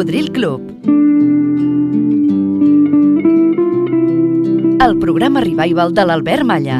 [0.00, 0.62] Cocodril Club.
[4.80, 6.78] El programa revival de l'Albert Malla.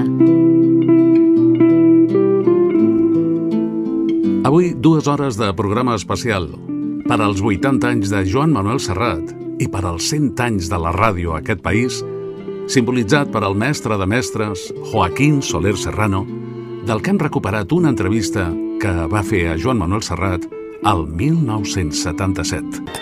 [4.48, 6.48] Avui, dues hores de programa especial
[7.04, 10.94] per als 80 anys de Joan Manuel Serrat i per als 100 anys de la
[10.96, 12.00] ràdio a aquest país,
[12.72, 16.24] simbolitzat per al mestre de mestres Joaquín Soler Serrano,
[16.88, 18.48] del que hem recuperat una entrevista
[18.80, 20.48] que va fer a Joan Manuel Serrat
[20.88, 22.99] al 1977.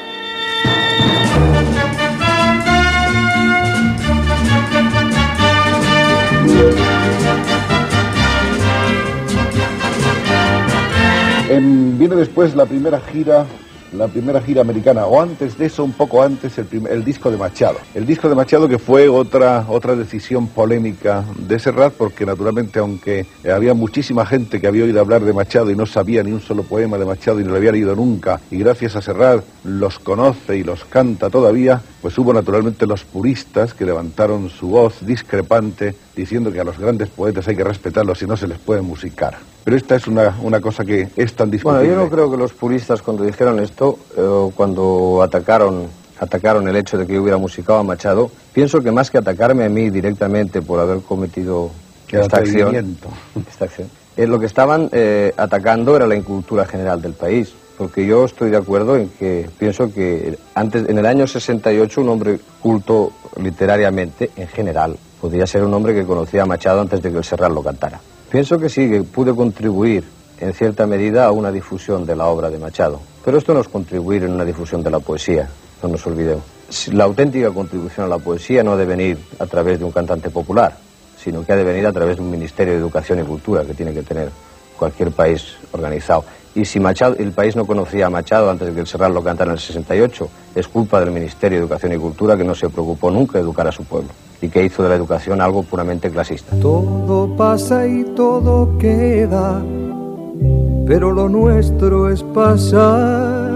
[11.59, 13.45] En, viene después la primera gira
[13.91, 17.31] la primera gira americana, o antes de eso, un poco antes, el, primer- el disco
[17.31, 17.79] de Machado.
[17.95, 23.25] El disco de Machado que fue otra, otra decisión polémica de Serrat, porque naturalmente, aunque
[23.51, 26.65] había muchísima gente que había oído hablar de Machado y no sabía ni un solo
[26.65, 30.59] poema de Machado y no lo había leído nunca, y gracias a Serrat los conoce
[30.59, 36.53] y los canta todavía, pues hubo naturalmente los puristas que levantaron su voz discrepante diciendo
[36.53, 39.37] que a los grandes poetas hay que respetarlos y no se les puede musicar.
[39.65, 41.89] Pero esta es una, una cosa que es tan Bueno, discutible.
[41.89, 45.87] yo no creo que los puristas cuando dijeron esto, eh, cuando atacaron,
[46.19, 49.65] atacaron el hecho de que yo hubiera musicado a Machado, pienso que más que atacarme
[49.65, 51.71] a mí directamente por haber cometido
[52.11, 52.75] esta acción,
[53.51, 57.53] esta acción, eh, lo que estaban eh, atacando era la incultura general del país.
[57.79, 62.09] Porque yo estoy de acuerdo en que pienso que antes, en el año 68 un
[62.09, 67.11] hombre culto literariamente, en general, podría ser un hombre que conocía a Machado antes de
[67.11, 68.01] que el Serrat lo cantara.
[68.31, 70.05] Pienso que sí, que pude contribuir
[70.41, 73.01] en cierta medida a una difusión de la obra de Machado.
[73.25, 75.49] Pero esto no es contribuir en una difusión de la poesía,
[75.83, 76.45] no nos olvidemos.
[76.93, 80.77] La auténtica contribución a la poesía no debe venir a través de un cantante popular,
[81.17, 83.75] sino que ha de venir a través de un Ministerio de Educación y Cultura que
[83.75, 84.31] tiene que tener
[84.79, 86.25] cualquier país organizado.
[86.55, 89.23] Y si Machado, el país no conocía a Machado antes de que el Serrat lo
[89.23, 92.69] cantara en el 68, es culpa del Ministerio de Educación y Cultura que no se
[92.69, 96.11] preocupó nunca de educar a su pueblo y que hizo de la educación algo puramente
[96.11, 96.57] clasista.
[96.61, 99.63] Todo pasa y todo queda,
[100.87, 103.51] pero lo nuestro es pasar,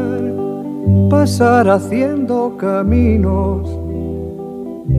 [1.08, 3.68] pasar haciendo caminos,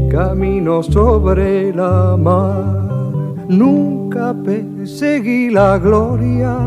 [0.09, 2.81] caminos sobre la mar.
[3.49, 6.57] Nunca perseguí la gloria,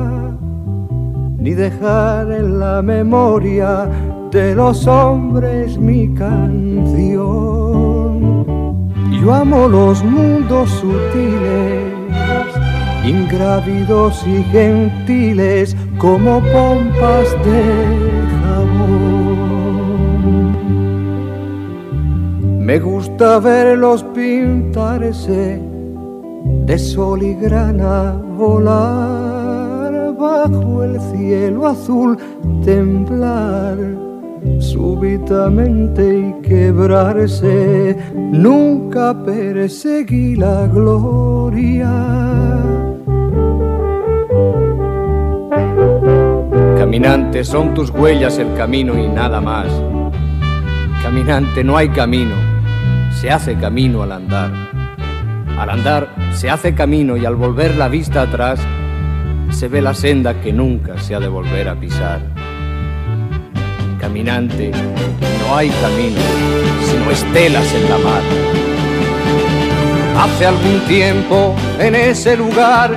[1.47, 3.89] ni dejar en la memoria
[4.33, 7.15] de los hombres mi canción.
[9.21, 11.84] Yo amo los mundos sutiles,
[13.05, 17.63] ingrávidos y gentiles como pompas de
[18.41, 18.97] jabón.
[22.59, 25.63] Me gusta verlos pintarse
[26.67, 29.46] de sol y grana volar
[30.16, 32.16] bajo el cielo azul,
[32.65, 33.77] temblar
[34.60, 37.97] súbitamente y quebrarse.
[38.15, 41.91] Nunca perseguí la gloria.
[46.78, 49.66] Caminante, son tus huellas el camino y nada más.
[51.03, 52.34] Caminante, no hay camino,
[53.10, 54.50] se hace camino al andar.
[55.59, 58.60] Al andar se hace camino y al volver la vista atrás
[59.56, 62.21] se ve la senda que nunca se ha de volver a pisar.
[63.99, 66.21] Caminante, no hay camino,
[66.84, 68.22] sino estelas en la mar.
[70.19, 72.95] Hace algún tiempo en ese lugar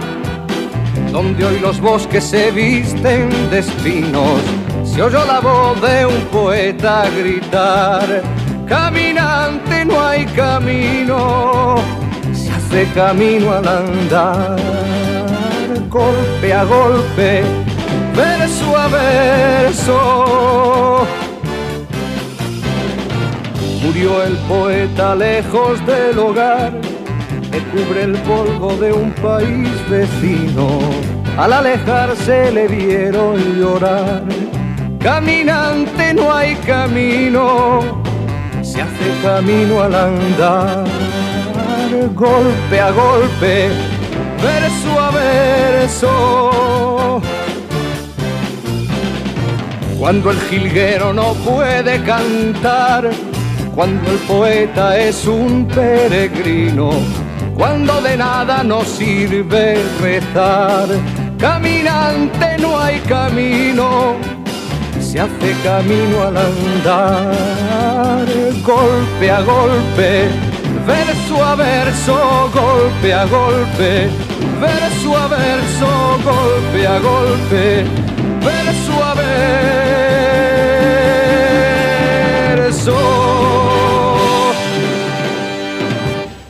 [1.13, 4.41] donde hoy los bosques se visten de espinos,
[4.83, 8.21] se oyó la voz de un poeta gritar,
[8.67, 11.75] caminante no hay camino,
[12.33, 14.59] se hace camino al andar,
[15.89, 17.41] golpe a golpe,
[18.15, 19.97] verso a verso.
[23.83, 26.73] Murió el poeta lejos del hogar
[27.51, 30.67] que cubre el polvo de un país vecino.
[31.37, 34.23] Al alejarse le vieron llorar.
[34.99, 38.01] Caminante no hay camino,
[38.61, 40.85] se hace camino al andar.
[42.13, 43.69] Golpe a golpe,
[44.41, 47.21] verso a verso.
[49.99, 53.09] Cuando el jilguero no puede cantar,
[53.75, 56.91] cuando el poeta es un peregrino,
[57.55, 60.87] cuando de nada nos sirve rezar.
[61.37, 64.15] Caminante no hay camino,
[64.99, 68.25] se hace camino al andar,
[68.65, 70.27] golpe a golpe,
[70.85, 74.09] verso a verso, golpe a golpe,
[74.59, 77.85] verso a verso, golpe a golpe,
[78.43, 79.49] verso a verso.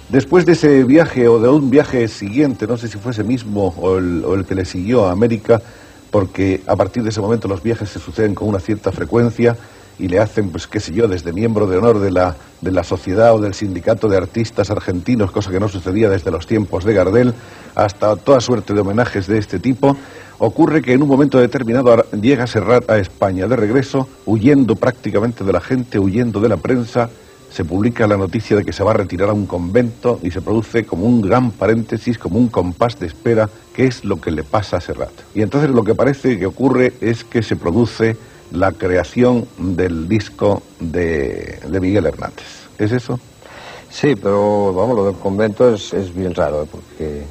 [0.10, 3.76] Después de ese viaje o de un viaje siguiente, no sé si fue ese mismo
[3.78, 5.62] o el, o el que le siguió a América,
[6.10, 9.56] porque a partir de ese momento los viajes se suceden con una cierta frecuencia,
[10.00, 12.84] y le hacen, pues qué sé yo, desde miembro de honor de la, de la
[12.84, 16.94] sociedad o del sindicato de artistas argentinos, cosa que no sucedía desde los tiempos de
[16.94, 17.34] Gardel,
[17.76, 19.96] hasta toda suerte de homenajes de este tipo,
[20.40, 25.54] ocurre que en un momento determinado llega Serrat a España de regreso, huyendo prácticamente de
[25.54, 27.10] la gente, huyendo de la prensa,
[27.52, 30.42] se publica la noticia de que se va a retirar a un convento y se
[30.42, 34.44] produce como un gran paréntesis, como un compás de espera, qué es lo que le
[34.44, 35.12] pasa a Serrat.
[35.34, 38.16] Y entonces lo que parece que ocurre es que se produce
[38.52, 42.68] la creación del disco de, de Miguel Hernández.
[42.78, 43.20] ¿Es eso?
[43.90, 47.24] Sí, pero vamos, lo del convento es, es bien raro, porque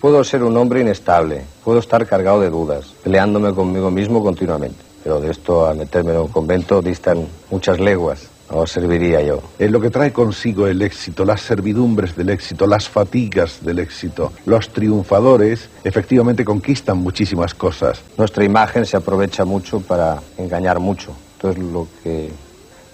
[0.00, 5.20] puedo ser un hombre inestable, puedo estar cargado de dudas, peleándome conmigo mismo continuamente, pero
[5.20, 9.40] de esto a meterme en un convento distan muchas leguas, no serviría yo.
[9.58, 14.32] Es lo que trae consigo el éxito, las servidumbres del éxito, las fatigas del éxito.
[14.44, 18.02] Los triunfadores efectivamente conquistan muchísimas cosas.
[18.18, 21.16] Nuestra imagen se aprovecha mucho para engañar mucho.
[21.36, 22.30] Entonces lo que,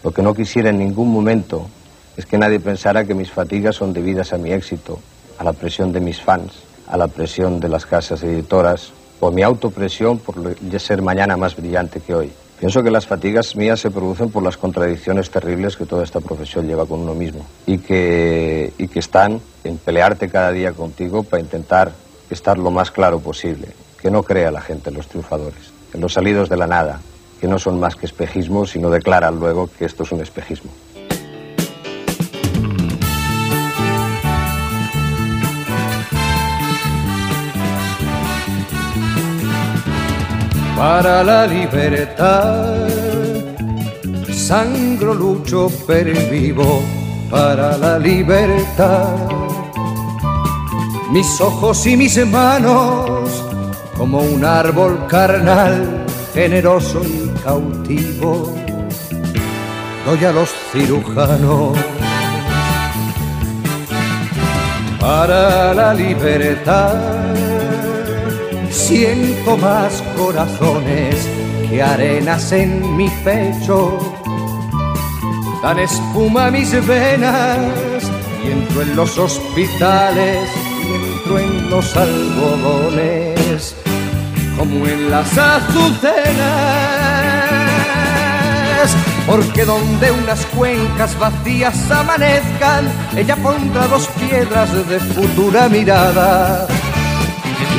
[0.05, 1.69] lo que no quisiera en ningún momento
[2.17, 5.01] es que nadie pensara que mis fatigas son debidas a mi éxito,
[5.39, 6.53] a la presión de mis fans,
[6.87, 10.37] a la presión de las casas editoras o mi autopresión por
[10.79, 12.33] ser mañana más brillante que hoy.
[12.59, 16.67] Pienso que las fatigas mías se producen por las contradicciones terribles que toda esta profesión
[16.67, 21.41] lleva con uno mismo y que, y que están en pelearte cada día contigo para
[21.41, 21.93] intentar
[22.31, 23.69] estar lo más claro posible,
[24.01, 27.01] que no crea la gente en los triunfadores, en los salidos de la nada,
[27.41, 30.73] que no son más que espejismos, sino declaran luego que esto es un espejismo.
[40.79, 42.87] Para la libertad.
[44.33, 46.81] Sangro, lucho, pervivo
[47.29, 49.17] para la libertad.
[51.11, 53.45] Mis ojos y mis manos,
[53.97, 58.55] como un árbol carnal, generoso y cautivo,
[60.07, 61.77] doy a los cirujanos
[65.01, 67.48] para la libertad.
[68.71, 71.29] Siento más corazones
[71.69, 73.99] que arenas en mi pecho.
[75.63, 77.59] Dan espuma mis venas
[78.45, 80.49] y entro en los hospitales
[80.83, 83.75] y entro en los algodones
[84.57, 86.27] como en las azucenas.
[89.27, 96.67] Porque donde unas cuencas vacías amanezcan, ella pondrá dos piedras de futura mirada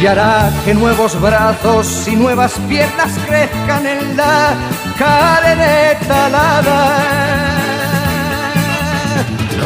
[0.02, 4.54] y hará que nuevos brazos y nuevas piernas crezcan en la
[4.98, 7.30] carne talada.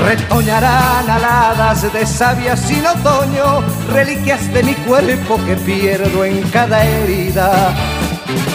[0.06, 7.74] Retoñarán aladas de savia sin otoño, reliquias de mi cuerpo que pierdo en cada herida.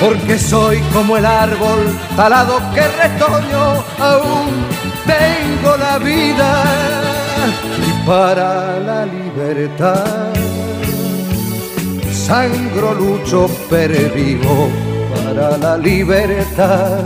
[0.00, 4.66] Porque soy como el árbol talado que retoño, aún
[5.06, 6.64] tengo la vida
[7.86, 10.37] y para la libertad
[12.28, 14.68] sangro, lucho, pervivo
[15.14, 17.04] para la libertad.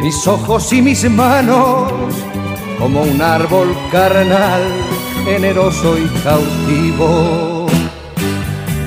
[0.00, 1.92] Mis ojos y mis manos,
[2.78, 4.62] como un árbol carnal,
[5.24, 7.66] generoso y cautivo,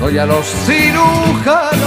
[0.00, 1.78] doy a los cirujanos,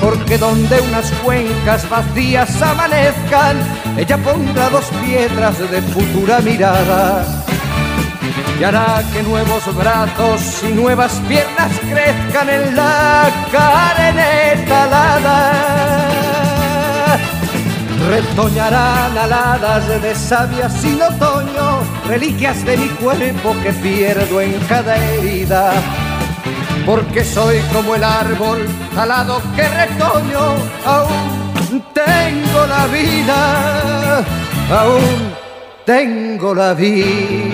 [0.00, 3.56] porque donde unas cuencas vacías amanezcan,
[3.96, 7.39] ella pondrá dos piedras de futura mirada
[8.60, 15.52] y hará que nuevos brazos y nuevas piernas crezcan en la carne talada.
[18.10, 25.72] Retoñarán aladas de savia sin otoño, reliquias de mi cuerpo que pierdo en cada herida.
[26.84, 34.18] Porque soy como el árbol talado que retoño, aún tengo la vida,
[34.70, 35.32] aún
[35.86, 37.49] tengo la vida.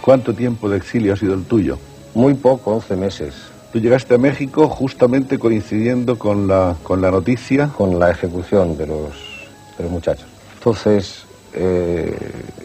[0.00, 1.78] ¿Cuánto tiempo de exilio ha sido el tuyo?
[2.14, 3.34] Muy poco, 11 meses,
[3.74, 7.70] Tú llegaste a México justamente coincidiendo con la, con la noticia.
[7.76, 9.10] con la ejecución de los,
[9.76, 10.28] de los muchachos.
[10.58, 11.24] Entonces,
[11.54, 12.16] eh,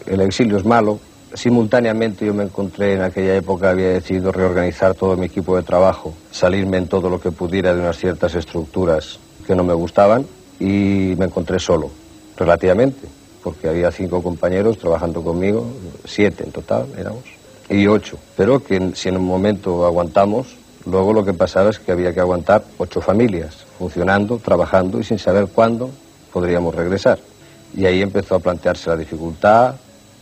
[0.06, 1.00] el exilio es malo.
[1.34, 6.14] Simultáneamente yo me encontré en aquella época, había decidido reorganizar todo mi equipo de trabajo,
[6.30, 10.24] salirme en todo lo que pudiera de unas ciertas estructuras que no me gustaban
[10.60, 11.90] y me encontré solo,
[12.40, 13.06] relativamente,
[13.44, 15.64] porque había cinco compañeros trabajando conmigo,
[16.04, 17.22] siete en total éramos,
[17.68, 18.18] y ocho.
[18.36, 20.56] Pero que si en un momento aguantamos,
[20.86, 25.18] Luego lo que pasaba es que había que aguantar ocho familias, funcionando, trabajando y sin
[25.18, 25.90] saber cuándo
[26.32, 27.18] podríamos regresar.
[27.74, 29.74] Y ahí empezó a plantearse la dificultad,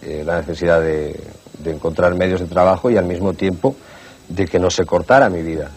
[0.02, 1.16] eh, la necesidad de
[1.64, 3.76] encontrar medios de trabajo y al mismo tiempo
[4.28, 5.70] de que no se cortara mi vida,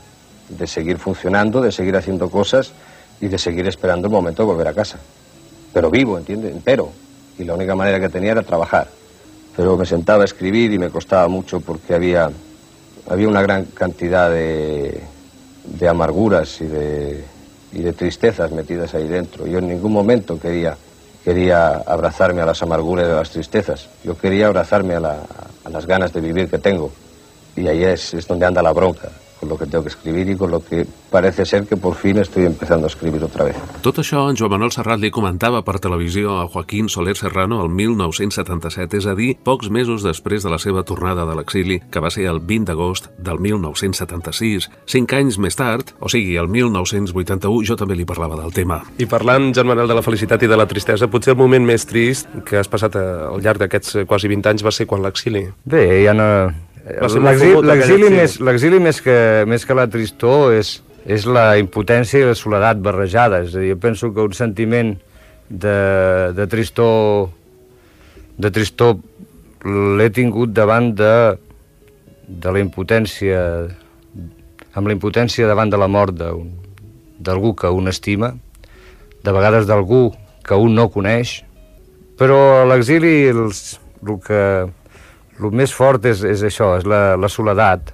[0.50, 2.72] de seguir funcionando, de seguir haciendo cosas
[3.20, 4.98] y de seguir esperando el momento de volver a casa.
[5.74, 6.56] Pero vivo, ¿entiendes?
[6.64, 6.92] Pero.
[7.38, 8.88] Y la única manera que tenía era trabajar.
[9.56, 12.30] Pero me sentaba a escribir y me costaba mucho porque había,
[13.10, 15.02] había una gran cantidad de,
[15.64, 17.24] de amarguras y de,
[17.74, 19.48] y de tristezas metidas ahí dentro.
[19.48, 20.78] Yo en ningún momento quería,
[21.24, 23.90] quería abrazarme a las amarguras y a las tristezas.
[24.04, 25.18] Yo quería abrazarme a, la,
[25.64, 26.92] a las ganas de vivir que tengo.
[27.56, 29.10] Y ahí es, es donde anda la bronca.
[29.42, 32.20] Con lo que tengo que escribir y con lo que parece ser que por fin
[32.20, 33.56] estoy empezando a escribir otra vez.
[33.82, 37.74] Tot això en Joan Manuel Serrat li comentava per televisió a Joaquín Soler Serrano el
[37.74, 42.14] 1977, és a dir, pocs mesos després de la seva tornada de l'exili, que va
[42.14, 44.70] ser el 20 d'agost del 1976.
[44.86, 48.84] Cinc anys més tard, o sigui, el 1981, jo també li parlava del tema.
[49.02, 51.90] I parlant, Joan Manuel, de la felicitat i de la tristesa, potser el moment més
[51.90, 55.48] trist que has passat eh, al llarg d'aquests quasi 20 anys va ser quan l'exili.
[55.66, 56.30] Bé, ja no...
[57.68, 58.38] L'exili més,
[58.82, 63.44] més, que, més que la tristor és, és la impotència i la soledat barrejada.
[63.46, 64.96] És a dir, jo penso que un sentiment
[65.50, 65.78] de,
[66.38, 67.30] de tristor
[68.42, 68.98] de tristor
[69.98, 71.14] l'he tingut davant de,
[72.26, 73.42] de la impotència
[74.74, 78.32] amb la impotència davant de la mort d'algú que un estima,
[79.22, 80.08] de vegades d'algú
[80.48, 81.42] que un no coneix,
[82.18, 84.42] però a l'exili els- el que
[85.48, 87.94] el més fort és, és això, és la, la soledat,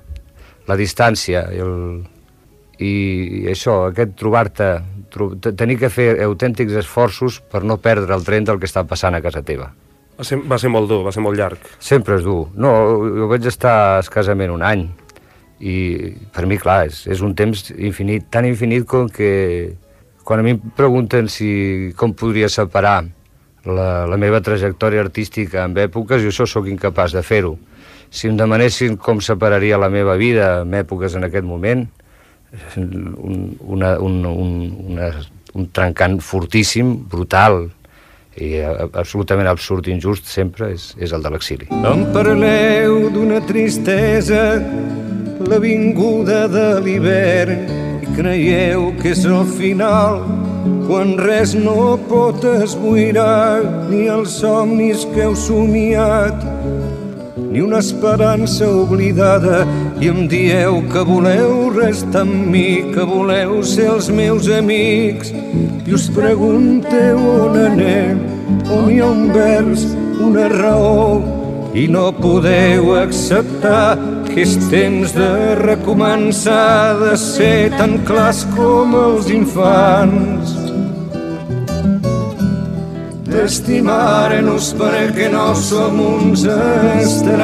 [0.67, 1.73] la distància i, el,
[2.83, 2.93] i
[3.51, 4.69] això, aquest trobar-te,
[5.13, 8.83] tro, te- tenir que fer autèntics esforços per no perdre el tren del que està
[8.87, 9.71] passant a casa teva.
[10.17, 11.61] Va ser, va ser molt dur, va ser molt llarg.
[11.79, 12.47] Sempre és dur.
[12.57, 12.71] No,
[13.17, 14.87] jo vaig estar escasament un any
[15.61, 15.75] i
[16.33, 19.75] per mi, clar, és, és un temps infinit, tan infinit com que
[20.27, 23.05] quan a mi em pregunten si com podria separar
[23.67, 27.55] la, la meva trajectòria artística en èpoques, jo això sóc incapaç de fer-ho.
[28.09, 31.85] Si em demanessin com separaria la meva vida en èpoques en aquest moment,
[32.77, 34.53] un, una, un, un,
[34.93, 35.09] una,
[35.53, 37.65] un trencant fortíssim, brutal,
[38.37, 41.67] i absolutament absurd i injust sempre és, és el de l'exili.
[41.73, 44.43] Em parleu d'una tristesa,
[45.45, 47.67] la vinguda de l'hivern,
[48.01, 50.23] i creieu que és el final,
[50.87, 56.41] quan res no pot esboirar, ni els somnis que heu somiat,
[57.37, 59.61] ni una esperança oblidada,
[60.01, 65.31] i em dieu que voleu restar amb mi, que voleu ser els meus amics,
[65.85, 68.25] i us pregunteu on anem,
[68.73, 69.85] on hi ha un vers,
[70.17, 71.36] una raó,
[71.77, 79.29] i no podeu acceptar que és temps de recomençar, de ser tan clars com els
[79.29, 80.55] infants
[83.37, 86.41] d'estimar-nos perquè no som uns
[86.97, 87.37] estranys.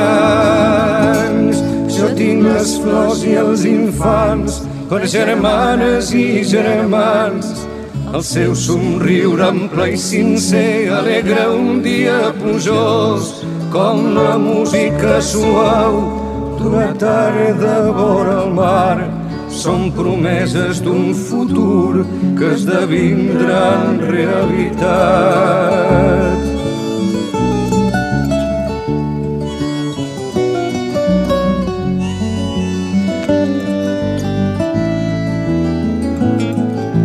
[1.94, 4.52] Jo tinc les flors i els infants
[4.90, 7.46] per germanes i germans.
[8.14, 15.96] El seu somriure ample i sincer alegra un dia plujós com la música suau
[16.60, 18.98] d'una tarda vora el mar.
[19.50, 22.06] Són promeses d'un futur
[22.38, 24.94] que esdevindran realitat.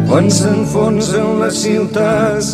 [0.09, 2.47] Quan s'enfonsen les ciutats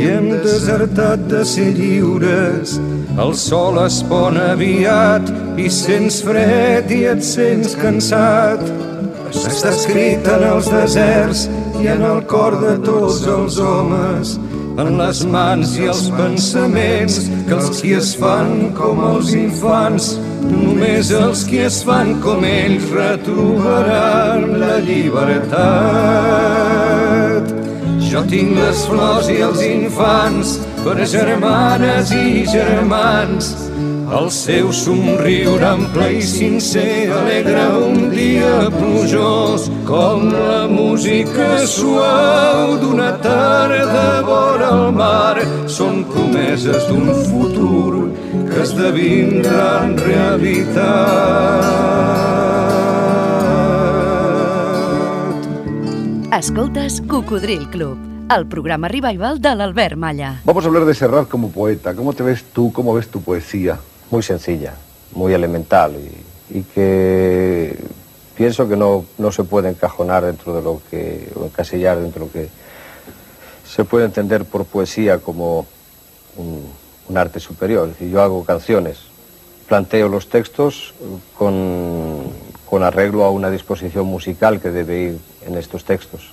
[0.00, 2.78] i hem desertat de ser lliures,
[3.18, 8.60] el sol es pon aviat i sents fred i et sents cansat.
[9.30, 11.48] Està escrit en els deserts
[11.82, 14.38] i en el cor de tots els homes,
[14.80, 17.14] en les mans i els pensaments
[17.48, 20.04] que els qui es fan com els infants,
[20.46, 25.50] només els qui es fan com ells retrobaran la llibertat.
[28.10, 33.52] Jo tinc les flors i els infants per germanes i germans.
[34.10, 43.12] El seu somriure ample i sincer alegra un dia plujós com la música suau d'una
[43.22, 45.38] tarda vora el mar.
[45.70, 48.10] Són promeses d'un futur
[48.50, 51.90] que esdevindran realitat.
[56.40, 60.40] Escoltes Cocodril Club, el programa revival de l'Albert Malla.
[60.44, 61.94] Vamos a hablar de Serrat como poeta.
[61.94, 62.72] ¿Cómo te ves tú?
[62.72, 63.78] ¿Cómo ves tu poesía?
[64.10, 64.74] Muy sencilla,
[65.14, 67.76] muy elemental y, y que
[68.36, 72.26] pienso que no, no se puede encajonar dentro de lo que, o encasillar dentro de
[72.26, 72.48] lo que
[73.68, 75.66] se puede entender por poesía como
[76.36, 76.66] un,
[77.08, 77.88] un arte superior.
[77.88, 78.98] Es decir, yo hago canciones,
[79.68, 80.94] planteo los textos
[81.36, 82.22] con,
[82.68, 86.32] con arreglo a una disposición musical que debe ir en estos textos.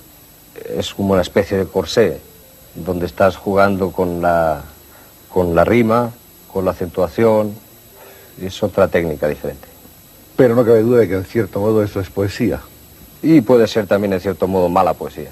[0.76, 2.18] Es como una especie de corsé,
[2.74, 4.62] donde estás jugando con la,
[5.32, 6.10] con la rima,
[6.52, 7.52] con la acentuación,
[8.40, 9.66] es otra técnica diferente.
[10.36, 12.60] Pero no cabe duda de que en cierto modo eso es poesía.
[13.22, 15.30] Y puede ser también en cierto modo mala poesía.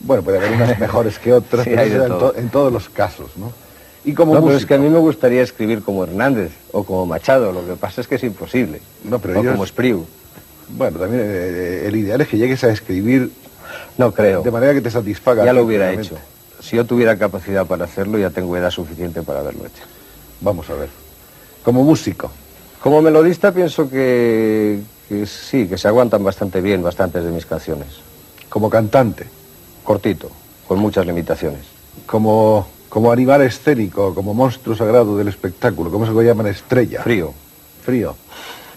[0.00, 2.30] Bueno, puede haber unas mejores que otras, Sí, pero en, todo.
[2.32, 3.52] to- en todos los casos, ¿no?
[4.04, 7.06] Y como No, pero es que a mí me gustaría escribir como Hernández o como
[7.06, 8.80] Machado, lo que pasa es que es imposible.
[9.02, 10.04] No, pero o ellos- como Espriu.
[10.68, 13.32] bueno, también eh, el ideal es que llegues a escribir
[13.98, 14.42] No creo.
[14.42, 15.44] de manera que te satisfaga.
[15.44, 16.16] Ya lo hubiera hecho.
[16.60, 19.82] Si yo tuviera capacidad para hacerlo, ya tengo edad suficiente para haberlo hecho.
[20.40, 20.88] Vamos a ver.
[21.62, 22.30] Como músico,
[22.82, 27.88] Como melodista pienso que, que sí, que se aguantan bastante bien bastantes de mis canciones.
[28.48, 29.26] como cantante,
[29.82, 30.30] Cortito,
[30.68, 31.62] con muchas limitaciones.
[32.06, 36.46] como, como animal escénico, como monstruo sagrado del espectáculo, ¿cómo se lo llaman?
[36.48, 37.02] Estrella.
[37.02, 37.32] Frío.
[37.84, 38.14] Frío.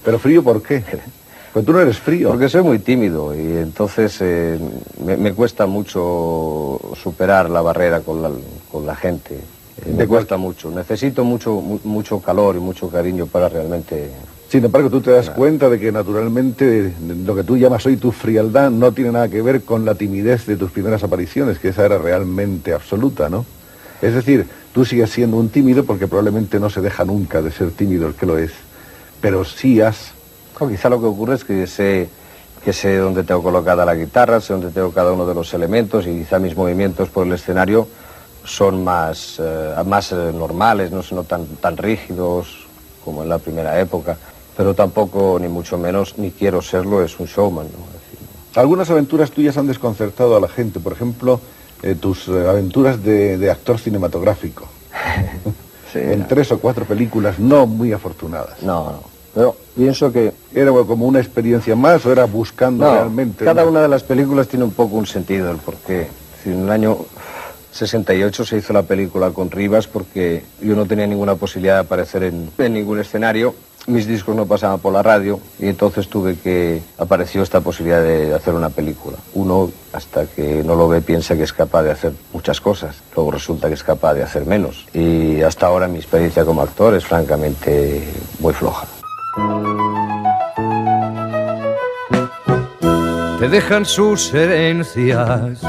[0.04, 0.84] ¿Pero frío por qué?
[1.58, 2.30] Pues tú no eres frío.
[2.30, 4.60] Porque soy muy tímido y entonces eh,
[5.04, 8.30] me, me cuesta mucho superar la barrera con la,
[8.72, 9.34] con la gente.
[9.34, 9.42] Eh,
[9.88, 10.70] ¿De me cuesta mucho.
[10.70, 14.12] Necesito mucho, mu- mucho calor y mucho cariño para realmente...
[14.48, 16.94] Sin embargo, tú te das cuenta de que naturalmente
[17.26, 20.46] lo que tú llamas hoy tu frialdad no tiene nada que ver con la timidez
[20.46, 23.48] de tus primeras apariciones, que esa era realmente absoluta, ¿no?
[24.04, 27.72] Es decir, tú sigues siendo un tímido porque probablemente no se deja nunca de ser
[27.72, 28.52] tímido el que lo es,
[29.22, 30.16] pero sí has...
[30.66, 32.10] Quizá lo que ocurre es que sé,
[32.64, 36.08] que sé dónde tengo colocada la guitarra, sé dónde tengo cada uno de los elementos
[36.08, 37.88] y quizá mis movimientos por el escenario
[38.44, 42.66] son más, eh, más eh, normales, no son tan, tan rígidos
[43.04, 44.18] como en la primera época,
[44.56, 47.68] pero tampoco, ni mucho menos, ni quiero serlo, es un showman.
[47.68, 48.60] ¿no?
[48.60, 51.40] Algunas aventuras tuyas han desconcertado a la gente, por ejemplo,
[51.84, 54.68] eh, tus aventuras de, de actor cinematográfico,
[55.94, 58.64] sí, en no, tres o cuatro películas no muy afortunadas.
[58.64, 59.18] no, no.
[59.36, 63.46] Pero pienso que ¿Era como una experiencia más o era buscando No, realmente?
[63.46, 66.08] cada una de las películas tiene un poco un sentido, el porqué.
[66.46, 66.98] En el año
[67.72, 72.24] 68 se hizo la película con Rivas porque yo no tenía ninguna posibilidad de aparecer
[72.24, 73.54] en, en ningún escenario.
[73.86, 76.82] Mis discos no pasaban por la radio y entonces tuve que...
[76.98, 79.18] apareció esta posibilidad de hacer una película.
[79.34, 82.98] Uno, hasta que no lo ve, piensa que es capaz de hacer muchas cosas.
[83.16, 84.86] Luego resulta que es capaz de hacer menos.
[84.94, 88.04] Y hasta ahora mi experiencia como actor es francamente
[88.40, 88.88] muy floja.
[93.40, 95.62] Te dejan sus herencias,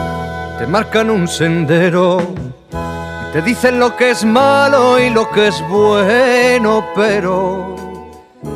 [0.59, 2.18] te marcan un sendero,
[3.33, 7.76] te dicen lo que es malo y lo que es bueno, pero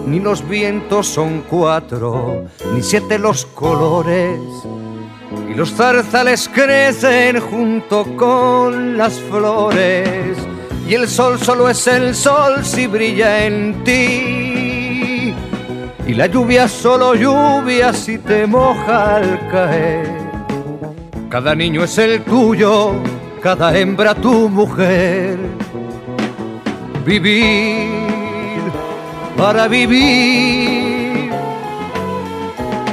[0.06, 4.40] ni los vientos son cuatro, ni siete los colores,
[5.48, 10.38] y los zarzales crecen junto con las flores,
[10.88, 14.71] y el sol solo es el sol si brilla en ti.
[16.12, 20.06] Y la lluvia solo lluvia si te moja al caer.
[21.30, 22.96] Cada niño es el tuyo,
[23.42, 25.38] cada hembra tu mujer.
[27.06, 28.60] Vivir
[29.38, 31.30] para vivir.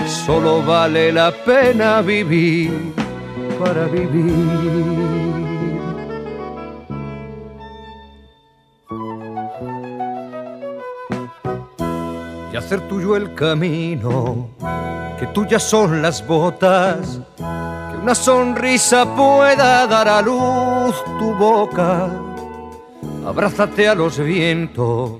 [0.05, 2.99] Solo vale la pena vivir
[3.59, 4.33] para vivir.
[12.51, 14.49] Y hacer tuyo el camino,
[15.19, 22.09] que tuyas son las botas, que una sonrisa pueda dar a luz tu boca.
[23.27, 25.19] Abrázate a los vientos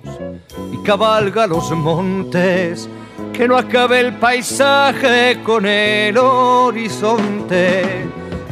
[0.71, 2.89] y cabalga los montes,
[3.33, 8.07] que no acabe el paisaje con el horizonte,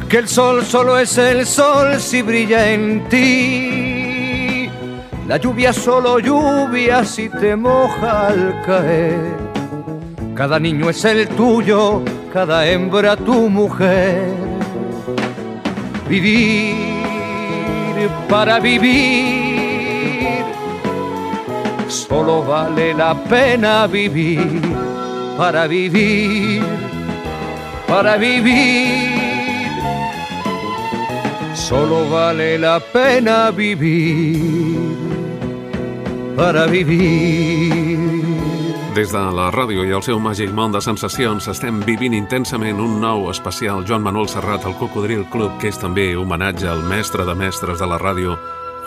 [0.08, 4.70] que el sol solo es el sol si brilla en ti,
[5.26, 9.36] la lluvia solo lluvia si te moja al caer,
[10.34, 14.34] cada niño es el tuyo, cada hembra tu mujer,
[16.08, 16.88] vivir
[18.28, 20.44] para vivir,
[21.88, 24.88] solo vale la pena vivir.
[25.38, 26.64] Para vivir,
[27.86, 29.07] para vivir.
[31.68, 34.80] Solo vale la pena vivir
[36.34, 38.24] para vivir.
[38.94, 42.96] Des de la ràdio i el seu màgic món de sensacions estem vivint intensament un
[43.02, 47.36] nou especial Joan Manuel Serrat al Cocodril Club, que és també homenatge al mestre de
[47.36, 48.38] mestres de la ràdio,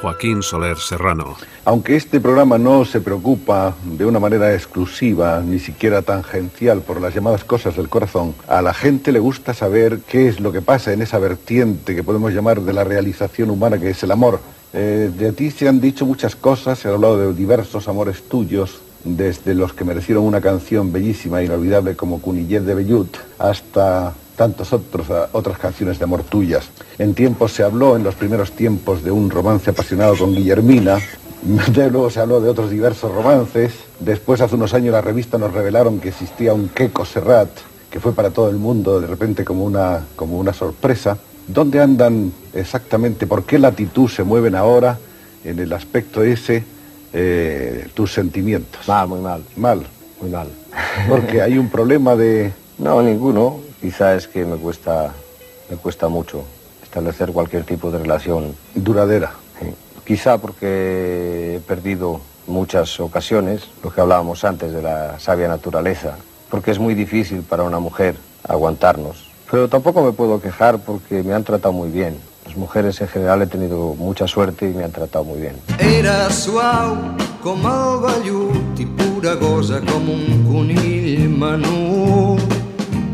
[0.01, 1.35] Joaquín Soler Serrano.
[1.63, 7.13] Aunque este programa no se preocupa de una manera exclusiva, ni siquiera tangencial, por las
[7.13, 10.91] llamadas cosas del corazón, a la gente le gusta saber qué es lo que pasa
[10.91, 14.39] en esa vertiente que podemos llamar de la realización humana, que es el amor.
[14.73, 18.81] Eh, de ti se han dicho muchas cosas, se ha hablado de diversos amores tuyos,
[19.03, 24.73] desde los que merecieron una canción bellísima e inolvidable como Cunillet de Bellut, hasta tantas
[24.73, 26.71] otros, otras canciones de amor tuyas.
[26.97, 30.97] En tiempos se habló, en los primeros tiempos, de un romance apasionado con Guillermina,
[31.75, 35.99] luego se habló de otros diversos romances, después hace unos años la revista nos revelaron
[35.99, 37.49] que existía un Queco Serrat,
[37.91, 41.19] que fue para todo el mundo de repente como una, como una sorpresa.
[41.45, 43.27] ¿Dónde andan exactamente?
[43.27, 44.97] ¿Por qué latitud se mueven ahora
[45.45, 46.63] en el aspecto ese
[47.13, 48.87] eh, tus sentimientos?
[48.87, 49.43] Mal, muy mal.
[49.55, 49.83] Mal.
[50.19, 50.47] Muy mal.
[51.07, 52.51] Porque hay un problema de...
[52.79, 53.70] No, ninguno.
[53.81, 55.11] Quizá es que me cuesta,
[55.69, 56.43] me cuesta mucho
[56.83, 58.55] establecer cualquier tipo de relación.
[58.75, 59.31] Duradera.
[60.05, 66.17] Quizá porque he perdido muchas ocasiones, lo que hablábamos antes de la sabia naturaleza,
[66.49, 68.15] porque es muy difícil para una mujer
[68.47, 69.29] aguantarnos.
[69.49, 72.17] Pero tampoco me puedo quejar porque me han tratado muy bien.
[72.45, 75.55] Las mujeres en general he tenido mucha suerte y me han tratado muy bien.
[75.79, 76.97] Era suau
[77.41, 81.01] com el vellut pura gosa com un conill.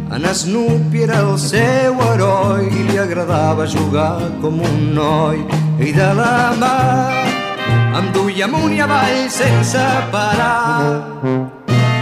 [0.10, 5.42] En Snoopy era el seu heroi i li agradava jugar com un noi.
[5.84, 6.78] I de la mà
[8.00, 11.04] em duia amunt i avall sense parar.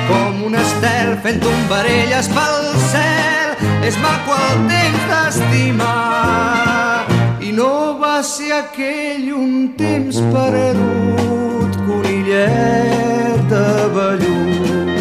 [0.10, 3.56] Com un estel fent tombarelles pel cel.
[3.90, 7.06] És maco el temps d'estimar.
[7.42, 13.66] I no va ser aquell un temps perdut, conillet de
[13.98, 14.95] vellut.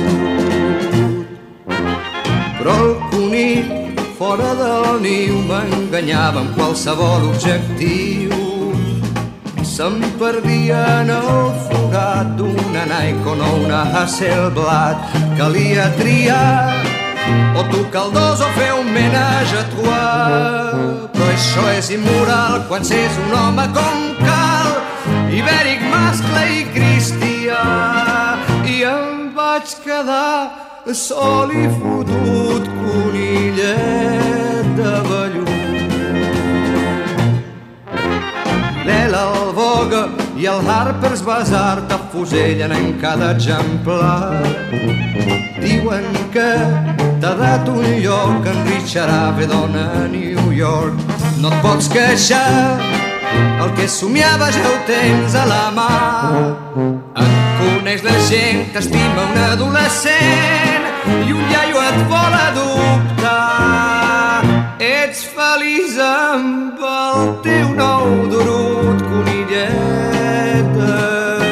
[2.64, 3.66] Però el conill
[4.16, 8.32] fora del niu m'enganyava amb qualsevol objectiu.
[9.68, 15.04] Se'm perdia en el forat d'una Nikon o una Hasselblad.
[15.36, 16.72] Calia triar
[17.52, 20.82] o tocar el dos o fer un menage a trois.
[21.12, 24.76] Però això és immoral quan s'és un home com cal,
[25.28, 27.64] ibèric, mascle i cristià.
[28.64, 35.48] I em vaig quedar sol i fotut conillet de vellut.
[38.84, 40.02] L'Ela, el Vogue
[40.36, 44.42] i el Harper's Bazaar t'afusellen en cada exemplar.
[45.62, 46.50] Diuen que
[47.20, 51.00] t'ha dat un lloc en Richard Avedon a New York.
[51.40, 52.76] No et pots queixar,
[53.62, 55.90] el que somiava ja ho tens a la mà.
[57.24, 60.84] Et coneix la gent, t'estima un adolescent
[61.24, 64.42] i un iaio et vol adoptar.
[64.84, 70.98] Ets feliç amb el teu nou durut conillet de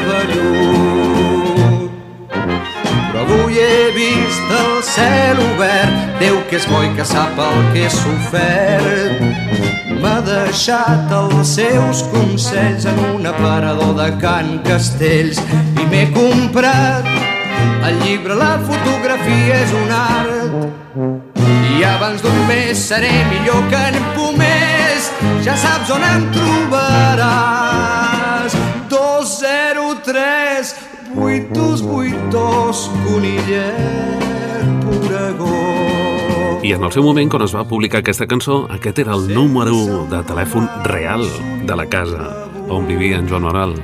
[0.08, 1.90] vellut.
[2.32, 7.56] Però avui he vist el cel obert, Déu que és bo i que sap el
[7.72, 9.18] que he sofert.
[9.98, 15.40] M'ha deixat els seus consells en un aparador de Can Castells
[15.82, 17.02] i m'he comprat
[17.88, 20.54] el llibre La fotografia és un art.
[21.74, 25.10] I abans d'un mes seré millor que en Pomés.
[25.42, 28.54] Ja saps on em trobaràs.
[28.94, 30.70] 203
[31.18, 34.12] 828 conillet
[36.62, 40.06] I en el seu moment, quan es va publicar aquesta cançó, aquest era el número
[40.12, 41.26] de telèfon real
[41.66, 42.30] de la casa
[42.72, 43.74] on vivia en Joan Manuel,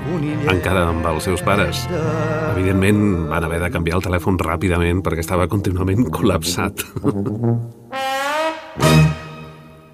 [0.49, 1.83] encara amb els seus pares.
[2.55, 6.87] Evidentment, van haver de canviar el telèfon ràpidament perquè estava contínuament col·lapsat.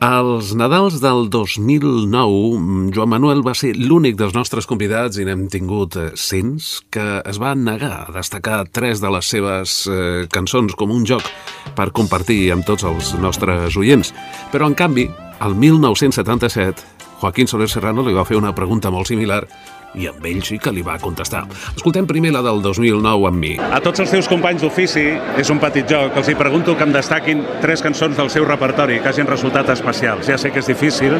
[0.05, 5.97] Als Nadals del 2009, Joan Manuel va ser l'únic dels nostres convidats, i n'hem tingut
[5.97, 10.93] eh, cents, que es va negar a destacar tres de les seves eh, cançons com
[10.93, 11.25] un joc
[11.73, 14.13] per compartir amb tots els nostres oients.
[14.53, 15.07] Però, en canvi,
[15.41, 16.85] el 1977,
[17.23, 19.47] Joaquín Soler Serrano li va fer una pregunta molt similar
[19.95, 21.45] i amb ell sí que li va contestar.
[21.75, 23.55] Escoltem primer la del 2009 amb mi.
[23.59, 25.07] A tots els teus companys d'ofici
[25.41, 26.17] és un petit joc.
[26.21, 30.29] Els hi pregunto que em destaquin tres cançons del seu repertori que hagin resultat especials.
[30.31, 31.19] Ja sé que és difícil,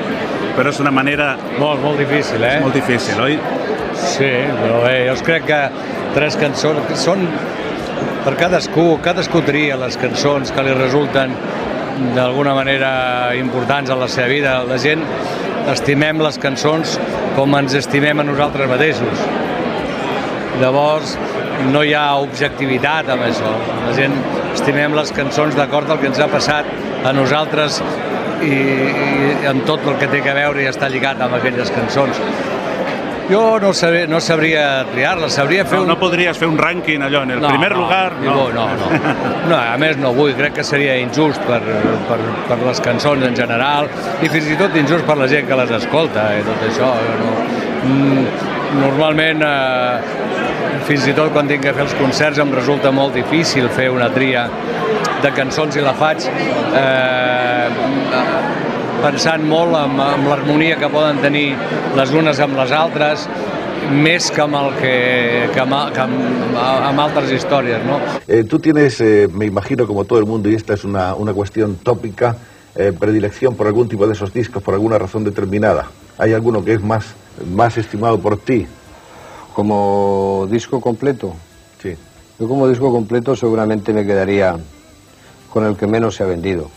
[0.59, 1.35] però és una manera...
[1.59, 2.59] Molt, molt difícil, eh?
[2.65, 3.39] Molt difícil, oi?
[3.95, 5.61] Sí, però bé, jo crec que
[6.15, 7.23] tres cançons que són
[8.25, 11.35] per cadascú, cadascú tria les cançons que li resulten
[12.15, 12.91] d'alguna manera
[13.37, 14.55] importants a la seva vida.
[14.67, 15.05] La gent
[15.71, 16.99] estimem les cançons
[17.35, 19.23] com ens estimem a nosaltres mateixos.
[20.61, 21.17] Llavors,
[21.73, 23.51] no hi ha objectivitat amb això.
[23.85, 24.15] La gent
[24.53, 26.69] estimem les cançons d'acord al que ens ha passat
[27.05, 27.81] a nosaltres
[28.45, 32.23] i, i amb tot el que té a veure i està lligat amb aquelles cançons.
[33.31, 35.89] Jo no, sabria, no sabria triar-la, sabria fer no, un...
[35.95, 38.13] no podries fer un rànquing allò, en el No, primer no, lugar...
[38.21, 38.35] no.
[38.53, 38.89] no, no.
[39.49, 41.61] No, a més no vull, crec que seria injust per,
[42.09, 42.19] per,
[42.51, 43.89] per les cançons en general
[44.25, 46.91] i fins i tot injust per la gent que les escolta i tot això.
[47.23, 47.33] No.
[47.89, 48.27] Mm,
[48.75, 53.69] Normalment, eh, fins i tot quan tinc que fer els concerts em resulta molt difícil
[53.71, 54.49] fer una tria
[55.23, 57.69] de cançons i la faig eh,
[59.05, 61.51] pensant molt en, en l'harmonia que poden tenir
[61.99, 63.27] les unes amb les altres,
[63.93, 64.95] més que amb, el que,
[65.53, 67.99] que, amb, que amb, amb altres històries, no?
[68.27, 71.35] Eh, tú tienes, eh, me imagino como todo el mundo, y esta es una, una
[71.35, 72.37] cuestión tópica,
[72.75, 75.91] eh, predilección por algún tipo de esos discos, por alguna razón determinada.
[76.17, 77.15] ¿Hay alguno que es más,
[77.55, 78.67] más estimado por ti?
[79.55, 81.35] Como disco completo,
[81.83, 81.95] Sí.
[82.41, 84.57] yo como disco completo seguramente me quedaría
[85.53, 86.71] con el que menos se ha vendido,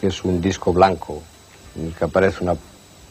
[0.00, 1.20] que es un disco blanco,
[1.98, 2.54] que aparece una,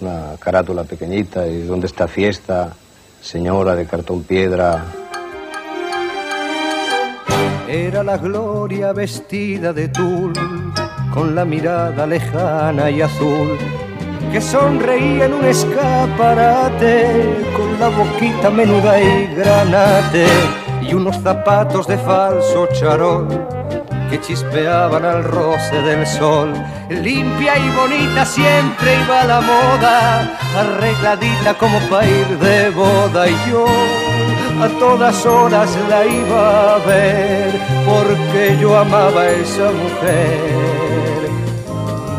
[0.02, 2.74] una carátula pequeñita y donde está fiesta,
[3.22, 4.84] señora de cartón piedra,
[7.68, 10.34] Era la gloria vestida de tul,
[11.12, 13.58] con la mirada lejana y azul,
[14.32, 17.08] que sonreía en un escaparate,
[17.56, 20.28] con la boquita menuda y granate,
[20.84, 23.28] y unos zapatos de falso charol
[24.14, 26.54] que chispeaban al roce del sol.
[26.90, 33.66] Limpia y bonita siempre iba la moda, arregladita como para ir de boda y yo
[34.62, 37.52] a todas horas la iba a ver
[37.88, 41.30] porque yo amaba a esa mujer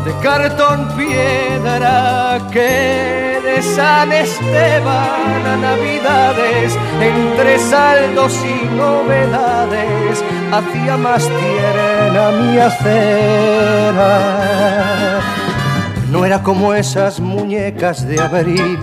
[0.03, 12.31] de cartón piedra que San Esteban a Navidades, entre saldos y novedades, hacía más tierna
[12.31, 14.01] mi acera.
[16.11, 18.79] No era como esas muñecas de abril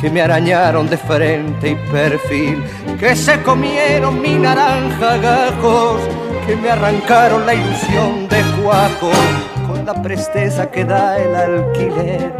[0.00, 2.64] que me arañaron de frente y perfil,
[2.98, 6.00] que se comieron mi naranja gajos,
[6.46, 9.49] que me arrancaron la ilusión de cuajo con
[9.94, 12.32] la presteza que da el alquiler.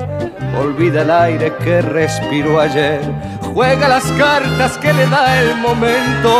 [0.63, 3.01] Olvida el aire que respiró ayer,
[3.55, 6.33] juega las cartas que le da el momento.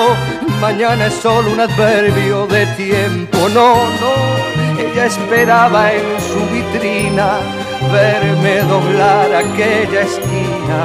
[0.61, 3.38] Mañana es solo un adverbio de tiempo.
[3.59, 3.70] No,
[4.03, 4.14] no,
[4.79, 7.38] ella esperaba en su vitrina
[7.92, 10.81] verme doblar aquella esquina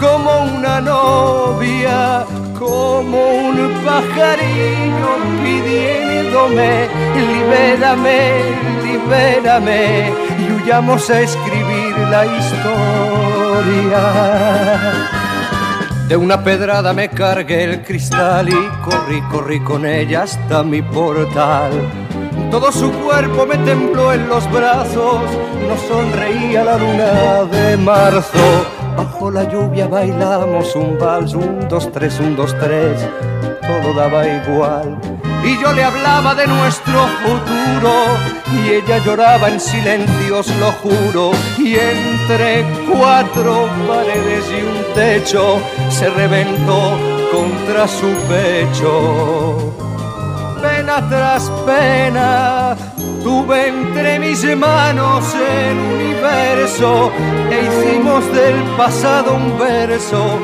[0.00, 2.24] como una novia,
[2.62, 5.10] como un pajarillo
[5.42, 8.20] pidiéndome, libérame,
[8.84, 14.02] libérame y huyamos a escribir la historia.
[16.08, 21.72] De una pedrada me cargué el cristal y corrí, corrí con ella hasta mi portal.
[22.50, 25.22] Todo su cuerpo me tembló en los brazos,
[25.68, 28.81] nos sonreía la luna de marzo.
[29.30, 33.08] La lluvia bailamos un vals, un, dos, tres, un, dos, tres,
[33.60, 34.98] todo daba igual.
[35.44, 37.92] Y yo le hablaba de nuestro futuro
[38.52, 41.30] y ella lloraba en silencios, lo juro.
[41.58, 45.58] Y entre cuatro paredes y un techo
[45.88, 46.98] se reventó
[47.32, 49.72] contra su pecho
[50.62, 52.76] pena tras pena,
[53.22, 57.10] tuve entre mis manos el universo
[57.50, 60.38] e hicimos del pasado un verso